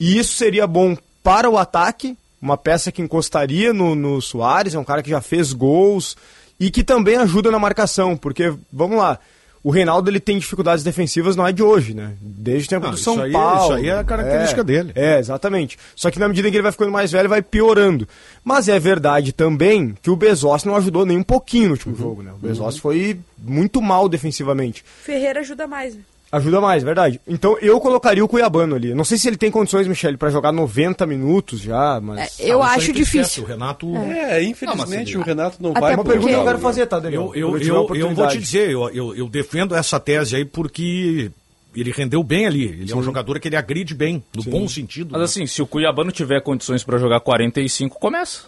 [0.00, 4.78] E isso seria bom para o ataque, uma peça que encostaria no, no Soares, é
[4.78, 6.16] um cara que já fez gols
[6.58, 9.18] e que também ajuda na marcação, porque, vamos lá,
[9.62, 12.12] o Reinaldo ele tem dificuldades defensivas, não é de hoje, né?
[12.20, 13.62] Desde o tempo Não, do isso São aí- Paulo.
[13.64, 14.92] isso aí é a característica É, dele.
[14.94, 15.78] É, exatamente.
[15.96, 18.08] Só que na medida em que ele vai ficando mais velho, vai piorando.
[18.44, 22.22] Mas é verdade também que o Bezos não ajudou nem um pouquinho no último jogo,
[22.22, 22.32] né?
[22.32, 24.84] O Bezos foi muito mal defensivamente.
[25.02, 26.00] Ferreira ajuda mais, né?
[26.30, 27.20] Ajuda mais, verdade.
[27.26, 28.92] Então eu colocaria o Cuiabano ali.
[28.94, 32.38] Não sei se ele tem condições, Michele, pra jogar 90 minutos já, mas.
[32.38, 33.44] É, eu Ah, acho difícil.
[33.44, 33.96] O Renato.
[33.96, 36.98] É, infelizmente o Renato não Até vai Uma pergunta que eu quero o- fazer, tá,
[36.98, 37.32] Daniel?
[37.34, 41.30] Eu, eu, eu, eu vou te dizer, eu, eu, eu defendo essa tese aí porque
[41.74, 42.64] ele rendeu bem ali.
[42.64, 45.12] Ele é um jogador que ele agride bem, no bom sentido.
[45.12, 45.24] Mas né?
[45.24, 48.42] assim, se o Cuiabano tiver condições pra jogar 45, começa.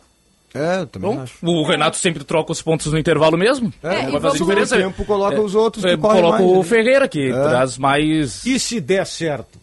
[0.55, 1.35] É, eu também Bom, acho.
[1.47, 3.73] o Renato sempre troca os pontos no intervalo mesmo.
[3.83, 4.77] É, Não vai fazer no diferença.
[4.77, 6.65] tempo, coloca os outros que é, Coloca mais o ali.
[6.65, 7.33] Ferreira, que É.
[7.33, 8.45] traz mais.
[8.45, 9.59] E se der certo?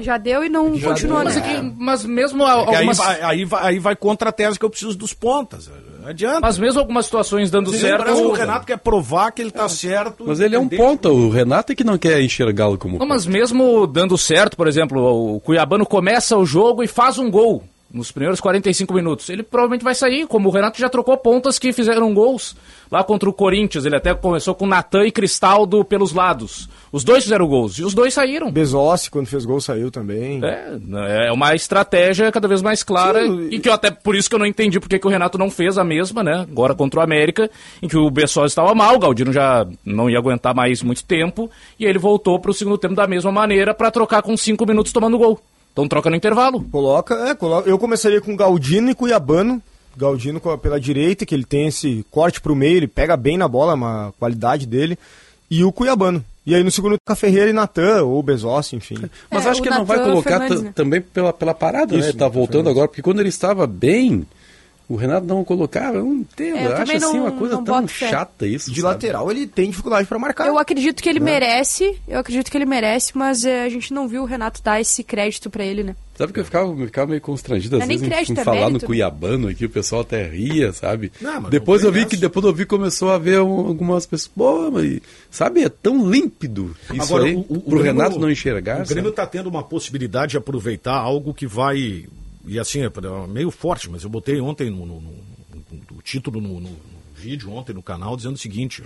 [0.00, 1.42] Já deu e não Já continua, deu, Mas, né?
[1.42, 2.98] é que- mas mesmo aí, algumas.
[2.98, 5.68] vai, aí, vai, aí vai contra a tese que eu preciso dos pontas.
[6.00, 6.38] Não adianta.
[6.40, 7.98] Mas mesmo algumas situações dando Sim, certo.
[8.04, 10.22] parece que o Renato quer provar que ele tá certo.
[10.24, 13.26] Mas ele é um ponta, o Renato é que não quer enxergá-lo como Não, mas
[13.26, 17.64] mesmo dando certo, por exemplo, o Cuiabano começa o jogo e faz um gol.
[17.90, 21.72] Nos primeiros 45 minutos, ele provavelmente vai sair, como o Renato já trocou pontas que
[21.72, 22.54] fizeram gols
[22.90, 23.86] lá contra o Corinthians.
[23.86, 26.68] Ele até começou com Natan e Cristaldo pelos lados.
[26.92, 28.50] Os dois fizeram gols e os dois saíram.
[28.50, 30.40] Bezossi, quando fez gol, saiu também.
[30.44, 34.28] É, é uma estratégia cada vez mais clara Sim, e que eu até por isso
[34.28, 36.46] que eu não entendi porque que o Renato não fez a mesma, né?
[36.50, 37.50] Agora contra o América,
[37.82, 41.50] em que o Bessosa estava mal, o Galdino já não ia aguentar mais muito tempo
[41.78, 44.92] e ele voltou para o segundo tempo da mesma maneira para trocar com cinco minutos
[44.92, 45.40] tomando gol.
[45.78, 46.60] Então troca no intervalo.
[46.72, 47.70] Coloca, é, coloca.
[47.70, 49.62] Eu começaria com Galdino e Cuiabano.
[49.96, 53.74] Galdino pela direita, que ele tem esse corte pro meio, ele pega bem na bola,
[53.74, 54.98] uma qualidade dele.
[55.48, 56.24] E o Cuiabano.
[56.44, 58.96] E aí no segundo, com a Ferreira e Natan, ou Bezossi, enfim.
[59.30, 60.72] Mas É, acho o que ele não vai Natan colocar Fernandes, né?
[60.74, 62.00] também pela, pela parada, né?
[62.00, 62.70] Isso, Ele tá voltando Fernandes.
[62.72, 64.26] agora, porque quando ele estava bem,
[64.88, 66.56] o Renato não colocava, eu não entendo.
[66.56, 68.70] É, eu eu acho assim não- uma coisa tão chata isso.
[68.72, 68.94] De sabe?
[68.94, 70.46] lateral ele tem dificuldade pra marcar.
[70.46, 71.26] Eu acredito que ele Né?
[71.32, 74.80] merece, eu acredito que ele merece, mas é, a gente não viu o Renato dar
[74.80, 75.94] esse crédito pra ele, né?
[76.16, 78.36] Sabe que eu ficava, eu ficava meio constrangido às Não é nem vezes em- crédito,
[78.36, 78.86] em, é falar mérito, no né?
[78.86, 81.12] Cuiabano aqui, o pessoal até ria, sabe?
[81.20, 84.32] Não, depois não eu vi que depois eu vi começou a ver um- algumas pessoas,
[84.34, 88.20] pô, mas sabe, é tão límpido isso Agora, aí, o, o, pro o Renato Grêmio-
[88.26, 88.80] não enxergar.
[88.82, 89.08] O Grêmio sabe?
[89.10, 92.06] está tendo uma possibilidade de aproveitar algo que vai.
[92.48, 92.90] E assim, é
[93.28, 96.76] meio forte, mas eu botei ontem no, no- no- no- o título no, no-
[97.14, 98.82] vídeo, ontem no canal, dizendo o seguinte: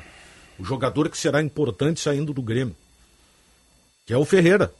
[0.58, 2.74] o jogador que será importante saindo do Grêmio,
[4.06, 4.72] que é o Ferreira.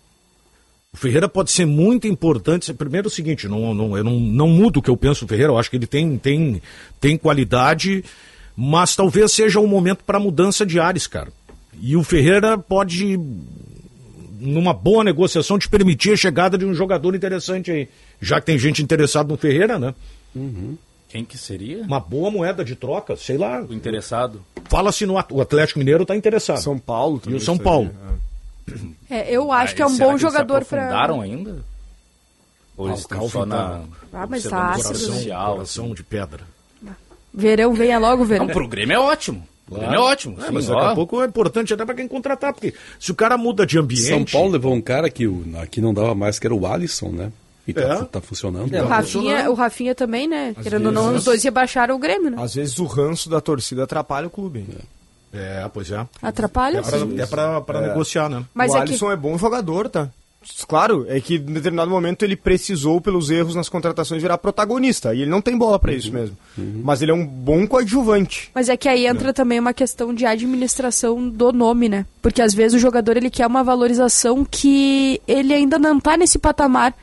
[0.93, 2.73] O Ferreira pode ser muito importante.
[2.75, 5.29] Primeiro é o seguinte, não, não, eu não, não mudo o que eu penso do
[5.29, 6.61] Ferreira, eu acho que ele tem, tem,
[7.01, 8.05] tem qualidade,
[8.57, 11.33] mas talvez seja um momento para mudança de ares, cara.
[11.81, 13.19] E o Ferreira pode,
[14.43, 17.89] numa boa negociação, te permitir a chegada de um jogador interessante aí.
[18.21, 19.95] Já que tem gente interessada no Ferreira, né?
[21.09, 21.83] Quem que seria?
[21.83, 23.61] Uma boa moeda de troca, sei lá.
[23.63, 24.43] O interessado.
[24.65, 26.59] Fala-se no o Atlético Mineiro está interessado.
[26.59, 27.91] São Paulo E também o São Paulo.
[29.11, 30.85] É, eu acho Ah, que é um bom jogador se pra.
[30.85, 31.65] aprofundaram ainda?
[32.77, 33.57] Ou eles Ah, o estão só na...
[33.57, 33.81] tá-
[34.15, 36.41] Ah, mas tá o ácido, coração Coração de pedra.
[37.35, 38.47] Verão, venha logo, verão.
[38.47, 39.47] Não, pro Grêmio é ótimo.
[39.71, 40.37] O Grêmio é ótimo.
[40.41, 40.75] É, sim, mas ó.
[40.75, 43.79] daqui a pouco é importante até para quem contratar, porque se o cara muda de
[43.79, 44.09] ambiente.
[44.09, 45.25] São Paulo levou um cara que
[45.61, 47.33] aqui não dava mais, que era o Alisson, né?
[47.67, 48.05] E tá, É.
[48.05, 48.75] tá funcionando.
[48.75, 50.55] o, Rafinha, o Rafinha também, né?
[50.63, 52.37] Querendo ou não, os dois rebaixaram o Grêmio, né?
[52.43, 54.67] Às vezes o ranço da torcida atrapalha o clube.
[55.33, 56.07] É, pois é.
[56.21, 56.79] Atrapalha?
[56.79, 57.89] É pra, é pra, pra É.
[57.89, 58.45] negociar, né?
[58.53, 60.11] Mas o é que- Alisson é bom jogador, tá?
[60.67, 65.15] Claro, é que em determinado momento ele precisou, pelos erros nas contratações, virar protagonista.
[65.15, 66.37] E ele não tem bola pra isso mesmo.
[66.57, 68.51] Mas ele é um bom coadjuvante.
[68.55, 72.07] Mas é que aí entra também uma questão de administração do nome, né?
[72.21, 76.39] Porque às vezes o jogador ele quer uma valorização que ele ainda não tá nesse
[76.39, 76.95] patamar.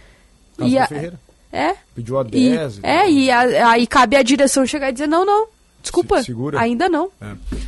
[0.57, 1.19] Caso E a- Ferreira.
[1.51, 1.75] É.
[1.95, 2.77] Pediu a E, 10.
[2.77, 5.47] e é, e a- aí cabe a direção chegar e dizer, não, não,
[5.81, 6.59] desculpa, Se- segura.
[6.59, 7.09] ainda não.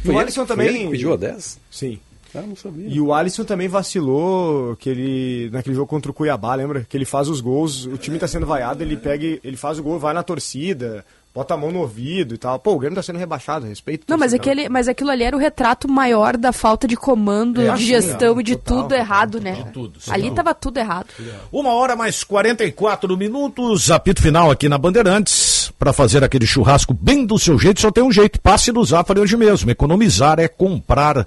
[0.05, 0.89] E o Alisson também.
[0.91, 1.57] pediu a 10?
[1.72, 1.99] Sim.
[2.34, 2.88] Ah, não sabia.
[2.88, 6.86] E o Alisson também vacilou que ele, naquele jogo contra o Cuiabá, lembra?
[6.88, 9.84] Que ele faz os gols, o time tá sendo vaiado, ele pega, ele faz o
[9.84, 12.57] gol, vai na torcida, bota a mão no ouvido e tal.
[12.59, 14.05] Pô, o Grêmio tá sendo rebaixado, respeito.
[14.07, 17.73] Não, mas, aquele, mas aquilo ali era o retrato maior da falta de comando, É,
[17.73, 19.53] de sim, gestão e de total, tudo errado, né?
[19.53, 20.36] de tudo, sim, ali não.
[20.36, 21.07] tava tudo errado.
[21.51, 25.51] Uma hora mais 44 minutos, apito final aqui na Bandeirantes.
[25.79, 28.39] Para fazer aquele churrasco bem do seu jeito, só tem um jeito.
[28.39, 29.71] Passe no Zafari hoje mesmo.
[29.71, 31.25] Economizar é comprar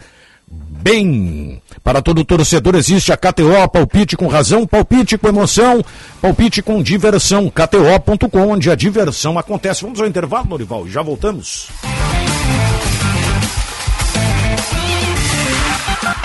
[0.49, 1.63] bem.
[1.83, 5.85] Para todo torcedor existe a KTO, palpite com razão, palpite com emoção,
[6.21, 7.51] palpite com diversão.
[7.51, 9.83] KTO.com, onde a diversão acontece.
[9.83, 11.69] Vamos ao intervalo, Norival, já voltamos.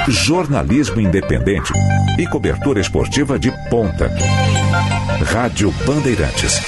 [0.08, 1.72] Jornalismo independente
[2.18, 4.12] e cobertura esportiva de ponta.
[5.26, 6.60] Rádio Bandeirantes.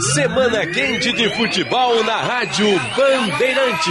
[0.00, 2.66] Semana quente de futebol na Rádio
[2.96, 3.86] Bandeirantes.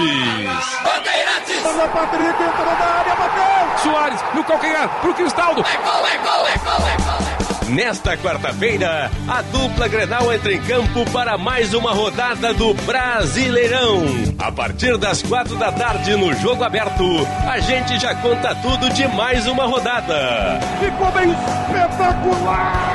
[0.83, 1.65] Bandeirantes!
[1.65, 3.77] Olha Patrick, entrou na área, bateu!
[3.83, 5.61] Soares, no calcanhar, pro Cristaldo.
[5.61, 7.23] É gol, é gol, é gol, é gol!
[7.69, 14.03] Nesta quarta-feira, a dupla Grenal entra em campo para mais uma rodada do Brasileirão.
[14.37, 19.07] A partir das quatro da tarde no Jogo Aberto, a gente já conta tudo de
[19.07, 20.59] mais uma rodada.
[20.79, 22.93] Ficou bem espetacular!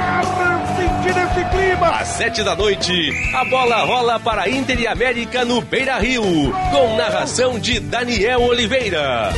[1.09, 1.89] Sentindo esse clima!
[1.89, 6.97] Às sete da noite, a bola rola para Inter e América no Beira Rio, com
[6.97, 9.33] narração de Daniel Oliveira.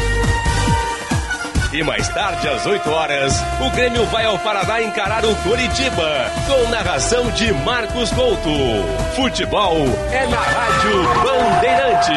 [1.73, 6.69] E mais tarde, às 8 horas, o Grêmio vai ao Paraná encarar o Coritiba, com
[6.71, 8.51] narração de Marcos Couto.
[9.15, 9.77] Futebol
[10.11, 12.11] é na Rádio Bandeirantes.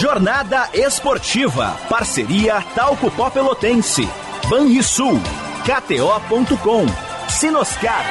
[0.00, 1.74] Jornada Esportiva.
[1.88, 4.06] Parceria Talco Pó Pelotense.
[4.50, 5.18] Banrisul.
[5.64, 7.03] KTO.com.
[7.34, 8.04] Sinoscar.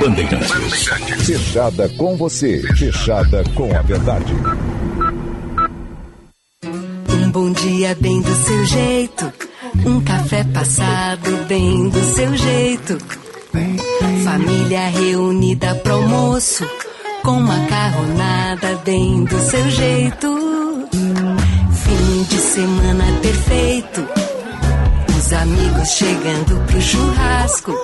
[0.00, 0.86] Bandeirantes.
[1.26, 2.62] Fechada com você.
[2.76, 4.32] Fechada com a verdade.
[7.08, 9.32] Um bom dia bem do seu jeito.
[9.84, 12.98] Um café passado bem do seu jeito.
[14.24, 16.64] Família reunida pro almoço.
[17.24, 20.88] Com macarronada bem do seu jeito.
[21.72, 24.27] Fim de semana perfeito.
[25.28, 27.74] Os amigos chegando pro churrasco.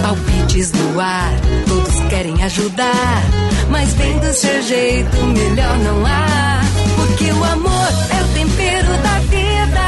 [0.00, 1.30] Palpites no ar,
[1.68, 3.22] todos querem ajudar.
[3.68, 6.60] Mas bem do seu jeito, melhor não há.
[6.96, 9.84] Porque o amor é o tempero da vida.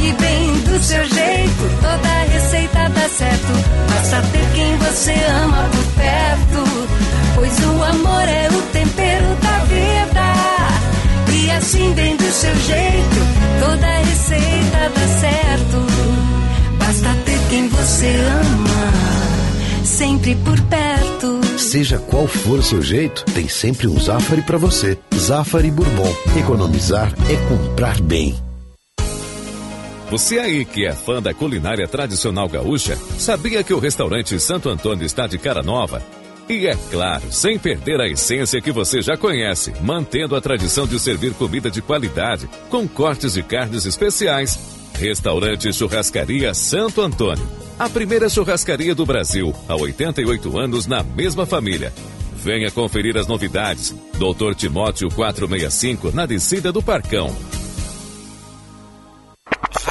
[0.00, 3.52] E bem do seu jeito, toda receita dá certo.
[3.88, 6.88] Basta ter quem você ama por perto.
[7.36, 9.61] Pois o amor é o tempero da vida.
[11.52, 13.16] E assim, bem do seu jeito,
[13.60, 16.78] toda receita dá certo.
[16.78, 21.58] Basta ter quem você ama, sempre por perto.
[21.58, 24.98] Seja qual for seu jeito, tem sempre um Zafari para você.
[25.14, 26.16] Zafari Bourbon.
[26.38, 28.34] Economizar é comprar bem.
[30.10, 35.04] Você aí que é fã da culinária tradicional gaúcha, sabia que o restaurante Santo Antônio
[35.04, 36.02] está de cara nova?
[36.48, 40.98] E é claro, sem perder a essência que você já conhece, mantendo a tradição de
[40.98, 44.58] servir comida de qualidade, com cortes de carnes especiais.
[44.98, 47.48] Restaurante Churrascaria Santo Antônio.
[47.78, 51.92] A primeira churrascaria do Brasil, há 88 anos na mesma família.
[52.36, 53.94] Venha conferir as novidades.
[54.18, 57.34] Doutor Timóteo 465, na descida do Parcão.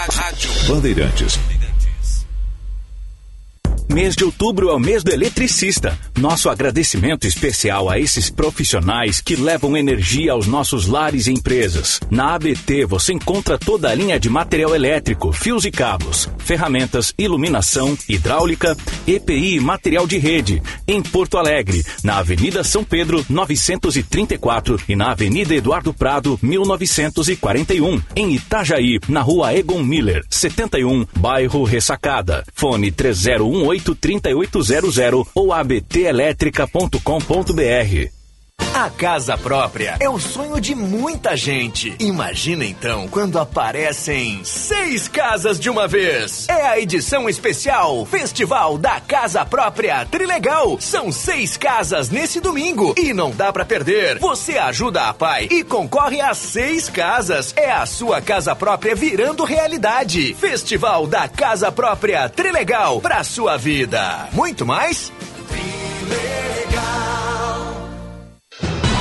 [0.10, 1.51] Rádio Bandeirantes.
[3.92, 6.00] Mês de outubro é o mês do eletricista.
[6.18, 12.00] Nosso agradecimento especial a esses profissionais que levam energia aos nossos lares e empresas.
[12.10, 17.98] Na ABT você encontra toda a linha de material elétrico, fios e cabos, ferramentas, iluminação,
[18.08, 20.64] hidráulica, EPI e material de rede.
[20.88, 28.02] Em Porto Alegre, na Avenida São Pedro, 934 e na Avenida Eduardo Prado, 1941.
[28.16, 32.46] Em Itajaí, na Rua Egon Miller, 71, bairro Ressacada.
[32.54, 38.21] Fone 3018 3800 ou abtelétrica.com.br.
[38.74, 41.96] A casa própria é o sonho de muita gente.
[42.00, 46.48] Imagina então quando aparecem seis casas de uma vez.
[46.48, 50.80] É a edição especial Festival da Casa Própria Trilegal.
[50.80, 54.20] São seis casas nesse domingo e não dá para perder.
[54.20, 57.54] Você ajuda a pai e concorre a seis casas.
[57.58, 60.34] É a sua casa própria virando realidade.
[60.34, 64.30] Festival da Casa Própria Trilegal para sua vida.
[64.32, 65.12] Muito mais?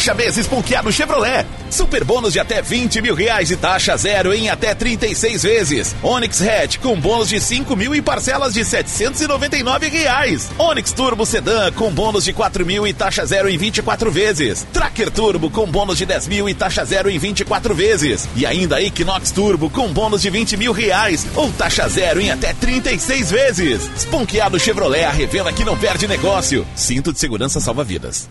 [0.00, 1.44] Fecha mês esponqueado Chevrolet.
[1.68, 5.94] Super bônus de até 20 mil reais e taxa zero em até 36 vezes.
[6.02, 10.48] Onix Hatch com bônus de 5 mil e parcelas de 799 reais.
[10.56, 14.66] Onix Turbo Sedan com bônus de 4 mil e taxa zero em 24 vezes.
[14.72, 18.26] Tracker Turbo com bônus de 10 mil e taxa zero em 24 vezes.
[18.34, 22.54] E ainda Equinox Turbo com bônus de 20 mil reais ou taxa zero em até
[22.54, 23.90] 36 vezes.
[23.94, 26.66] Esponqueado Chevrolet, a revenda que não perde negócio.
[26.74, 28.30] Cinto de segurança salva vidas.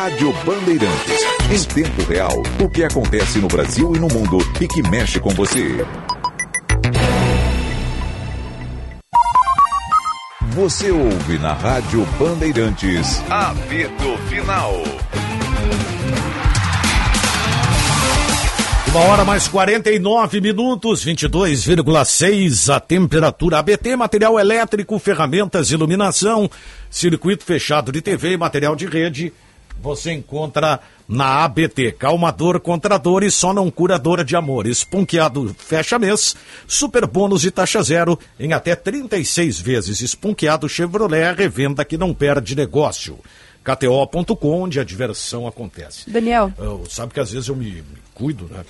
[0.00, 1.26] Rádio Bandeirantes.
[1.50, 5.28] Em tempo real, o que acontece no Brasil e no mundo e que mexe com
[5.28, 5.84] você.
[10.52, 13.22] Você ouve na Rádio Bandeirantes.
[13.28, 14.72] Apito Final.
[18.88, 23.58] Uma hora mais 49 minutos, 22,6 a temperatura.
[23.58, 26.50] ABT, material elétrico, ferramentas, iluminação,
[26.88, 29.30] circuito fechado de TV e material de rede.
[29.82, 31.92] Você encontra na ABT.
[31.92, 34.66] Calmador contra dores, só não curadora de amor.
[34.66, 36.36] Esponqueado fecha mês.
[36.66, 40.00] Super bônus de taxa zero em até 36 vezes.
[40.00, 43.18] Esponqueado Chevrolet, revenda que não perde negócio.
[43.64, 46.08] KTO.com, onde a diversão acontece.
[46.08, 46.52] Daniel.
[46.58, 48.64] Eu, sabe que às vezes eu me, me cuido, né?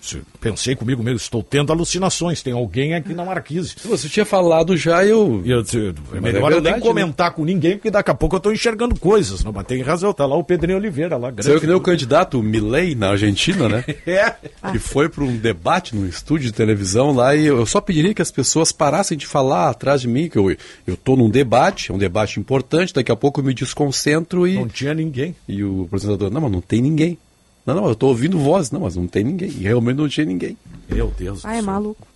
[0.00, 3.74] Se- Pensei comigo mesmo, estou tendo alucinações, tem alguém aqui na marquise.
[3.84, 5.42] Você tinha falado já, eu.
[5.44, 6.80] E eu disse, é Mas melhor é eu nem né?
[6.80, 9.44] comentar com ninguém, porque daqui a pouco eu estou enxergando coisas.
[9.44, 11.30] Não, mas tem razão, tá lá o Pedrinho Oliveira lá.
[11.30, 13.84] grande Saiu que nem o candidato Milley na Argentina, né?
[14.06, 14.34] É.
[14.72, 18.22] Que foi para um debate no estúdio de televisão lá e eu só pediria que
[18.22, 20.50] as pessoas parassem de falar atrás de mim, que eu,
[20.86, 24.54] eu tô num debate, é um debate importante, daqui a pouco eu me desconcentro e.
[24.54, 25.34] Não tinha ninguém.
[25.48, 27.18] E o apresentador, não, mas não tem ninguém.
[27.66, 29.48] Não, não, eu tô ouvindo voz, não, mas não tem ninguém.
[29.50, 30.56] E realmente não tinha ninguém.
[30.88, 31.44] Meu Deus.
[31.44, 32.06] Ah, é maluco.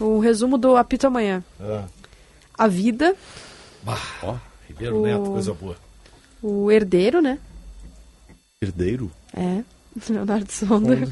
[0.00, 1.42] O resumo do apito amanhã.
[1.60, 1.84] Ah.
[2.58, 3.14] A vida,
[4.22, 4.36] Ó,
[4.68, 5.76] Ribeiro O- Neto, coisa boa.
[6.42, 7.38] o herdeiro, né?
[8.62, 9.10] Herdeiro?
[9.34, 9.62] É.
[10.08, 11.08] Leonardo Sonda.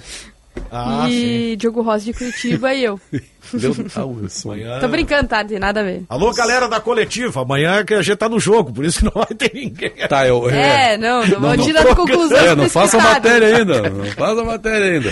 [0.70, 3.00] Ah, e Diogo Rossi de Curitiba e eu.
[3.52, 4.66] Ah, sonho.
[4.80, 5.42] Tô brincando, tá?
[5.42, 6.04] Não tem nada a ver.
[6.08, 9.04] Alô, galera da coletiva, amanhã é que a gente tá no jogo, por isso que
[9.06, 9.90] não vai ter ninguém.
[10.08, 10.48] Tá, eu.
[10.50, 13.90] É, não, não vou não, tirando conclusões É, não faça a matéria ainda.
[13.90, 15.10] Não faça a matéria ainda.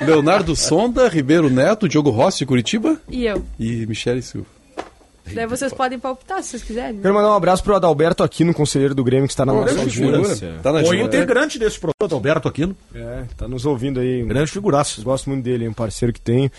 [0.00, 3.44] Leonardo Sonda, Ribeiro Neto, Diogo Rossi de Curitiba E eu.
[3.60, 4.46] e Michele Silva.
[5.34, 7.00] Daí vocês podem palpitar se vocês quiserem.
[7.00, 9.90] Quero mandar um abraço pro Adalberto Aquino, conselheiro do Grêmio, que está na nossa grande
[9.96, 10.16] figura.
[10.18, 10.54] audiência.
[10.62, 11.16] Tá na Foi junta.
[11.16, 12.76] integrante desse programa, Alberto Aquino.
[12.94, 14.22] É, tá nos ouvindo aí.
[14.24, 15.02] Grande figuraço.
[15.02, 16.50] Gosto muito dele, é um parceiro que tenho.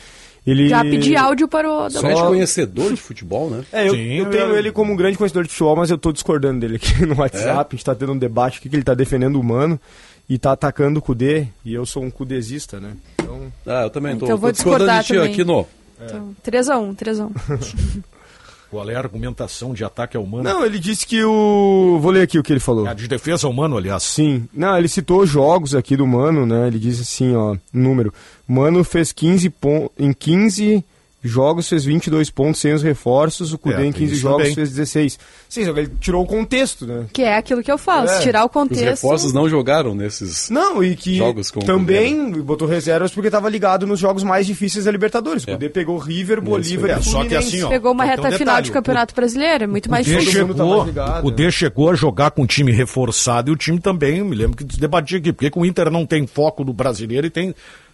[0.45, 0.67] Ele...
[0.67, 3.63] Já pedi áudio para o Só é conhecedor de futebol, né?
[3.71, 5.97] É, eu, Sim, eu tenho eu- ele como um grande conhecedor de futebol, mas eu
[5.97, 7.73] tô discordando dele aqui no WhatsApp.
[7.73, 9.79] A gente tá tendo um debate aqui que ele tá defendendo o humano
[10.29, 11.47] e tá atacando o Cudê.
[11.63, 12.91] E eu sou um cudesista, né?
[13.21, 13.51] Então.
[13.65, 15.31] Ah, eu também tô, Então eu vou tô discordando discordar de ti também.
[15.31, 15.65] aqui no.
[16.05, 18.03] Então, 3x1, 3x1.
[18.73, 20.45] Qual é a argumentação de ataque ao humano?
[20.45, 21.99] Não, ele disse que o.
[22.01, 22.87] Vou ler aqui o que ele falou.
[22.87, 24.01] É de defesa humano, aliás.
[24.01, 24.49] Sim.
[24.51, 26.69] Não, ele citou jogos aqui do Mano, né?
[26.69, 28.11] Ele disse assim, ó, número.
[28.47, 29.91] Mano fez 15 pontos.
[29.95, 30.83] Em 15
[31.23, 34.37] jogos fez 22 pontos sem os reforços, o Cudê É, em tem 15 isso jogos
[34.39, 34.55] também.
[34.55, 35.19] fez 16.
[35.47, 37.05] Sim, só que ele tirou o contexto, né?
[37.13, 38.05] Que é aquilo que eu falo.
[38.09, 38.17] É.
[38.17, 38.83] Se tirar o Os contexto.
[38.83, 40.49] reforços não jogaram nesses.
[40.49, 44.45] Não, e que Jogos com o também botou reservas porque estava ligado nos jogos mais
[44.45, 45.43] difíceis da Libertadores.
[45.43, 48.31] O Cudê pegou River, Bolívar É, e só que assim, ó, Pegou uma um reta
[48.31, 49.63] final de o- Campeonato Brasileiro.
[49.63, 50.47] É muito mais o difícil.
[50.47, 51.35] tá chegou, mais ligado, o né?
[51.35, 54.63] D chegou a jogar com um time reforçado e o time também, me lembro que
[54.63, 57.53] debatia aqui, porque que o Inter não tem foco no brasileiro e tem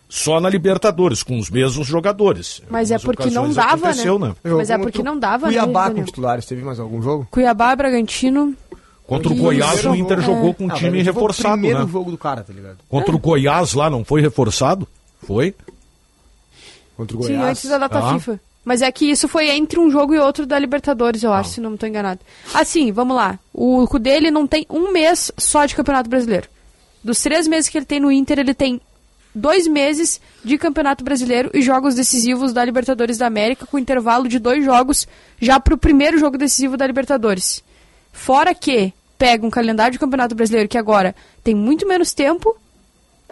[0.10, 2.62] só na Libertadores, com os mesmos jogadores.
[2.70, 4.34] Mas é porque não ocasiões dava, aconteceu, né?
[4.44, 6.06] Jogou Mas é porque não dava, né, Cuiabá com Daniel?
[6.08, 6.46] titulares.
[6.48, 7.28] Teve mais algum jogo?
[7.30, 8.56] Cuiabá, Bragantino.
[9.06, 9.42] Contra o Isso.
[9.44, 10.22] Goiás, o Inter É.
[10.22, 11.92] jogou com um Ah, time jogou o reforçado, primeiro né?
[11.92, 12.78] jogo do cara, tá ligado?
[12.90, 14.88] Contra o Goiás lá, não foi reforçado?
[15.24, 15.56] Foi?
[16.98, 17.50] Contra o Sim, Goiás.
[17.60, 18.14] antes da data Ah.
[18.14, 18.40] FIFA.
[18.66, 21.62] Mas é que isso foi entre um jogo e outro da Libertadores, eu acho, se
[21.62, 22.20] não me tô enganado.
[22.54, 23.40] Assim, vamos lá.
[23.54, 26.48] O Cudê, ele não tem um mês só de Campeonato Brasileiro.
[27.04, 28.80] Dos três meses que ele tem no Inter, ele tem
[29.34, 34.40] dois meses de Campeonato Brasileiro e jogos decisivos da Libertadores da América, com intervalo de
[34.40, 35.08] dois jogos
[35.40, 37.64] já pro primeiro jogo decisivo da Libertadores.
[38.12, 42.56] Fora que pega um calendário de Campeonato Brasileiro que agora tem muito menos tempo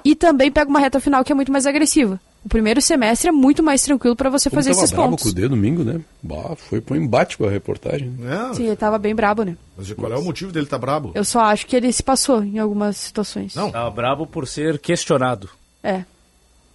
[0.04, 2.20] e também pega uma reta final que é muito mais agressiva.
[2.46, 5.24] O primeiro semestre é muito mais tranquilo para você Como fazer tava esses bravo pontos.
[5.26, 6.00] com o D domingo, né?
[6.24, 8.16] Bah, foi pro embate com a reportagem.
[8.24, 9.58] É, Sim, ele tava bem brabo, né?
[9.76, 11.12] mas qual é o motivo dele estar brabo?
[11.14, 13.54] Eu só acho que ele se passou em algumas situações.
[13.54, 13.70] Não.
[13.70, 15.50] Tá brabo por ser questionado.
[15.84, 16.04] É.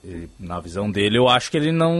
[0.04, 1.94] Ele, na visão dele, eu acho que ele não,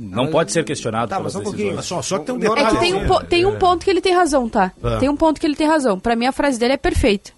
[0.00, 1.82] não pode ser questionado Tá, mas um pouquinho.
[1.82, 2.60] Só, só que tem um detalhe.
[2.62, 4.72] É que tem um, po- tem um ponto que ele tem razão, tá?
[4.82, 4.96] É.
[4.98, 6.00] Tem um ponto que ele tem razão.
[6.00, 7.32] Pra mim, a frase dele é perfeita.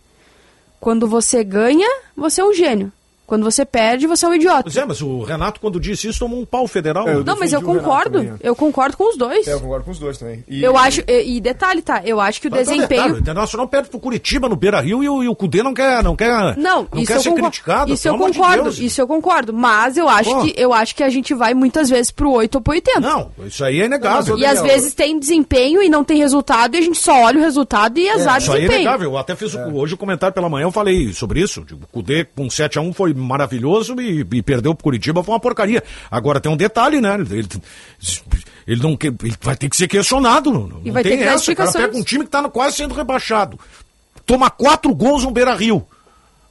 [0.78, 2.92] Quando você ganha, você é um gênio.
[3.26, 4.62] Quando você perde, você é um idiota.
[4.62, 7.08] Pois é, mas o Renato, quando disse isso, tomou um pau federal.
[7.08, 8.38] É, eu Não, mas eu concordo.
[8.40, 9.46] Eu concordo com os dois.
[9.48, 10.44] É, eu concordo com os dois também.
[10.48, 11.02] E- Eu acho.
[11.08, 12.02] E, e detalhe, tá?
[12.04, 13.00] Eu acho que o Mas um desempenho.
[13.02, 15.74] detalhe, o Internacional perde pro Curitiba no Beira Rio e o, e o Cudê não
[15.74, 17.50] quer, não quer, Não, não isso quer eu ser concordo.
[17.50, 17.92] criticado.
[17.92, 18.78] Isso eu de concordo, Deus.
[18.78, 19.52] isso eu concordo.
[19.52, 20.42] Mas eu acho Pô.
[20.44, 23.00] que eu acho que a gente vai muitas vezes pro 8 ou pro 80.
[23.00, 24.38] Não, isso aí é inegável.
[24.38, 27.42] E às vezes tem desempenho e não tem resultado, e a gente só olha o
[27.42, 28.82] resultado e azar Isso aí é desempenho.
[28.82, 29.10] inegável.
[29.10, 31.64] Eu até fiz o- hoje o comentário pela manhã, eu falei sobre isso.
[31.66, 35.82] Digo, O Cudê com 7x1 foi maravilhoso e, e perdeu pro Curitiba, foi uma porcaria.
[36.10, 37.14] Agora tem um detalhe, né?
[37.14, 37.48] Ele,
[38.66, 40.52] ele não quer- ele vai ter que ser questionado.
[40.52, 41.50] Não, E vai ter tem essa.
[41.52, 43.58] O cara pega um time que tá quase sendo rebaixado.
[44.24, 45.86] Toma quatro gols no Beira Rio.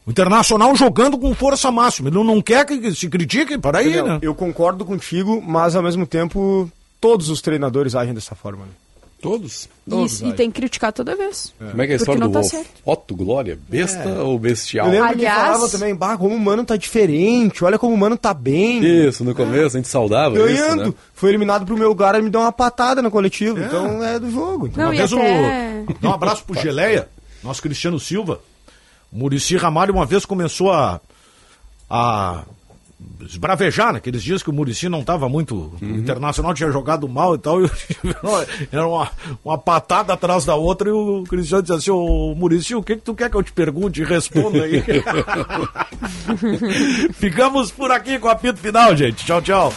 [0.06, 2.10] O Internacional jogando com força máxima.
[2.10, 4.20] Ele não, quer que se critique, para aí, né?
[4.22, 8.66] Eu concordo contigo, mas ao mesmo tempo todos os treinadores agem dessa forma.
[8.66, 8.72] Né?
[9.30, 9.70] Todos?
[10.06, 11.54] Isso, e tem que criticar toda vez.
[11.58, 12.50] Como é que é a Porque história não do tá Otto?
[12.50, 12.70] certo.
[12.86, 13.60] Otto Glória?
[13.68, 14.88] Besta ou bestial?
[14.88, 17.98] Eu lembro Aliás- que falava também, bah, como o Mano tá diferente, olha como o
[17.98, 18.84] Mano tá bem.
[19.08, 20.82] Isso, no começo a gente saudava Ganhando.
[20.84, 20.94] isso, né?
[21.14, 23.60] Foi eliminado pro meu lugar, ele me deu uma patada no coletivo.
[23.60, 24.70] Então é do jogo.
[24.76, 25.94] Não, Uma e vez até- o...
[26.02, 27.08] Dá um abraço pro Geleia,
[27.44, 28.40] nosso Cristiano Silva.
[29.12, 31.00] O Murici Ramalho uma vez começou a,
[31.90, 32.44] a
[33.26, 35.74] esbravejar naqueles dias que o Murici não estava muito.
[35.82, 37.60] O Internacional tinha jogado mal e tal.
[37.66, 37.70] E
[38.72, 39.10] era uma,
[39.44, 43.02] uma patada atrás da outra e o Cristiano disse assim: Ô Murici, o que, que
[43.02, 44.84] tu quer que eu te pergunte e responda aí?
[47.14, 49.26] Ficamos por aqui com o apito final, gente.
[49.26, 49.74] Tchau, tchau.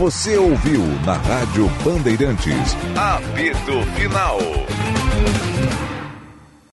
[0.00, 2.74] Você ouviu na Rádio Bandeirantes.
[2.96, 4.38] Apito Final.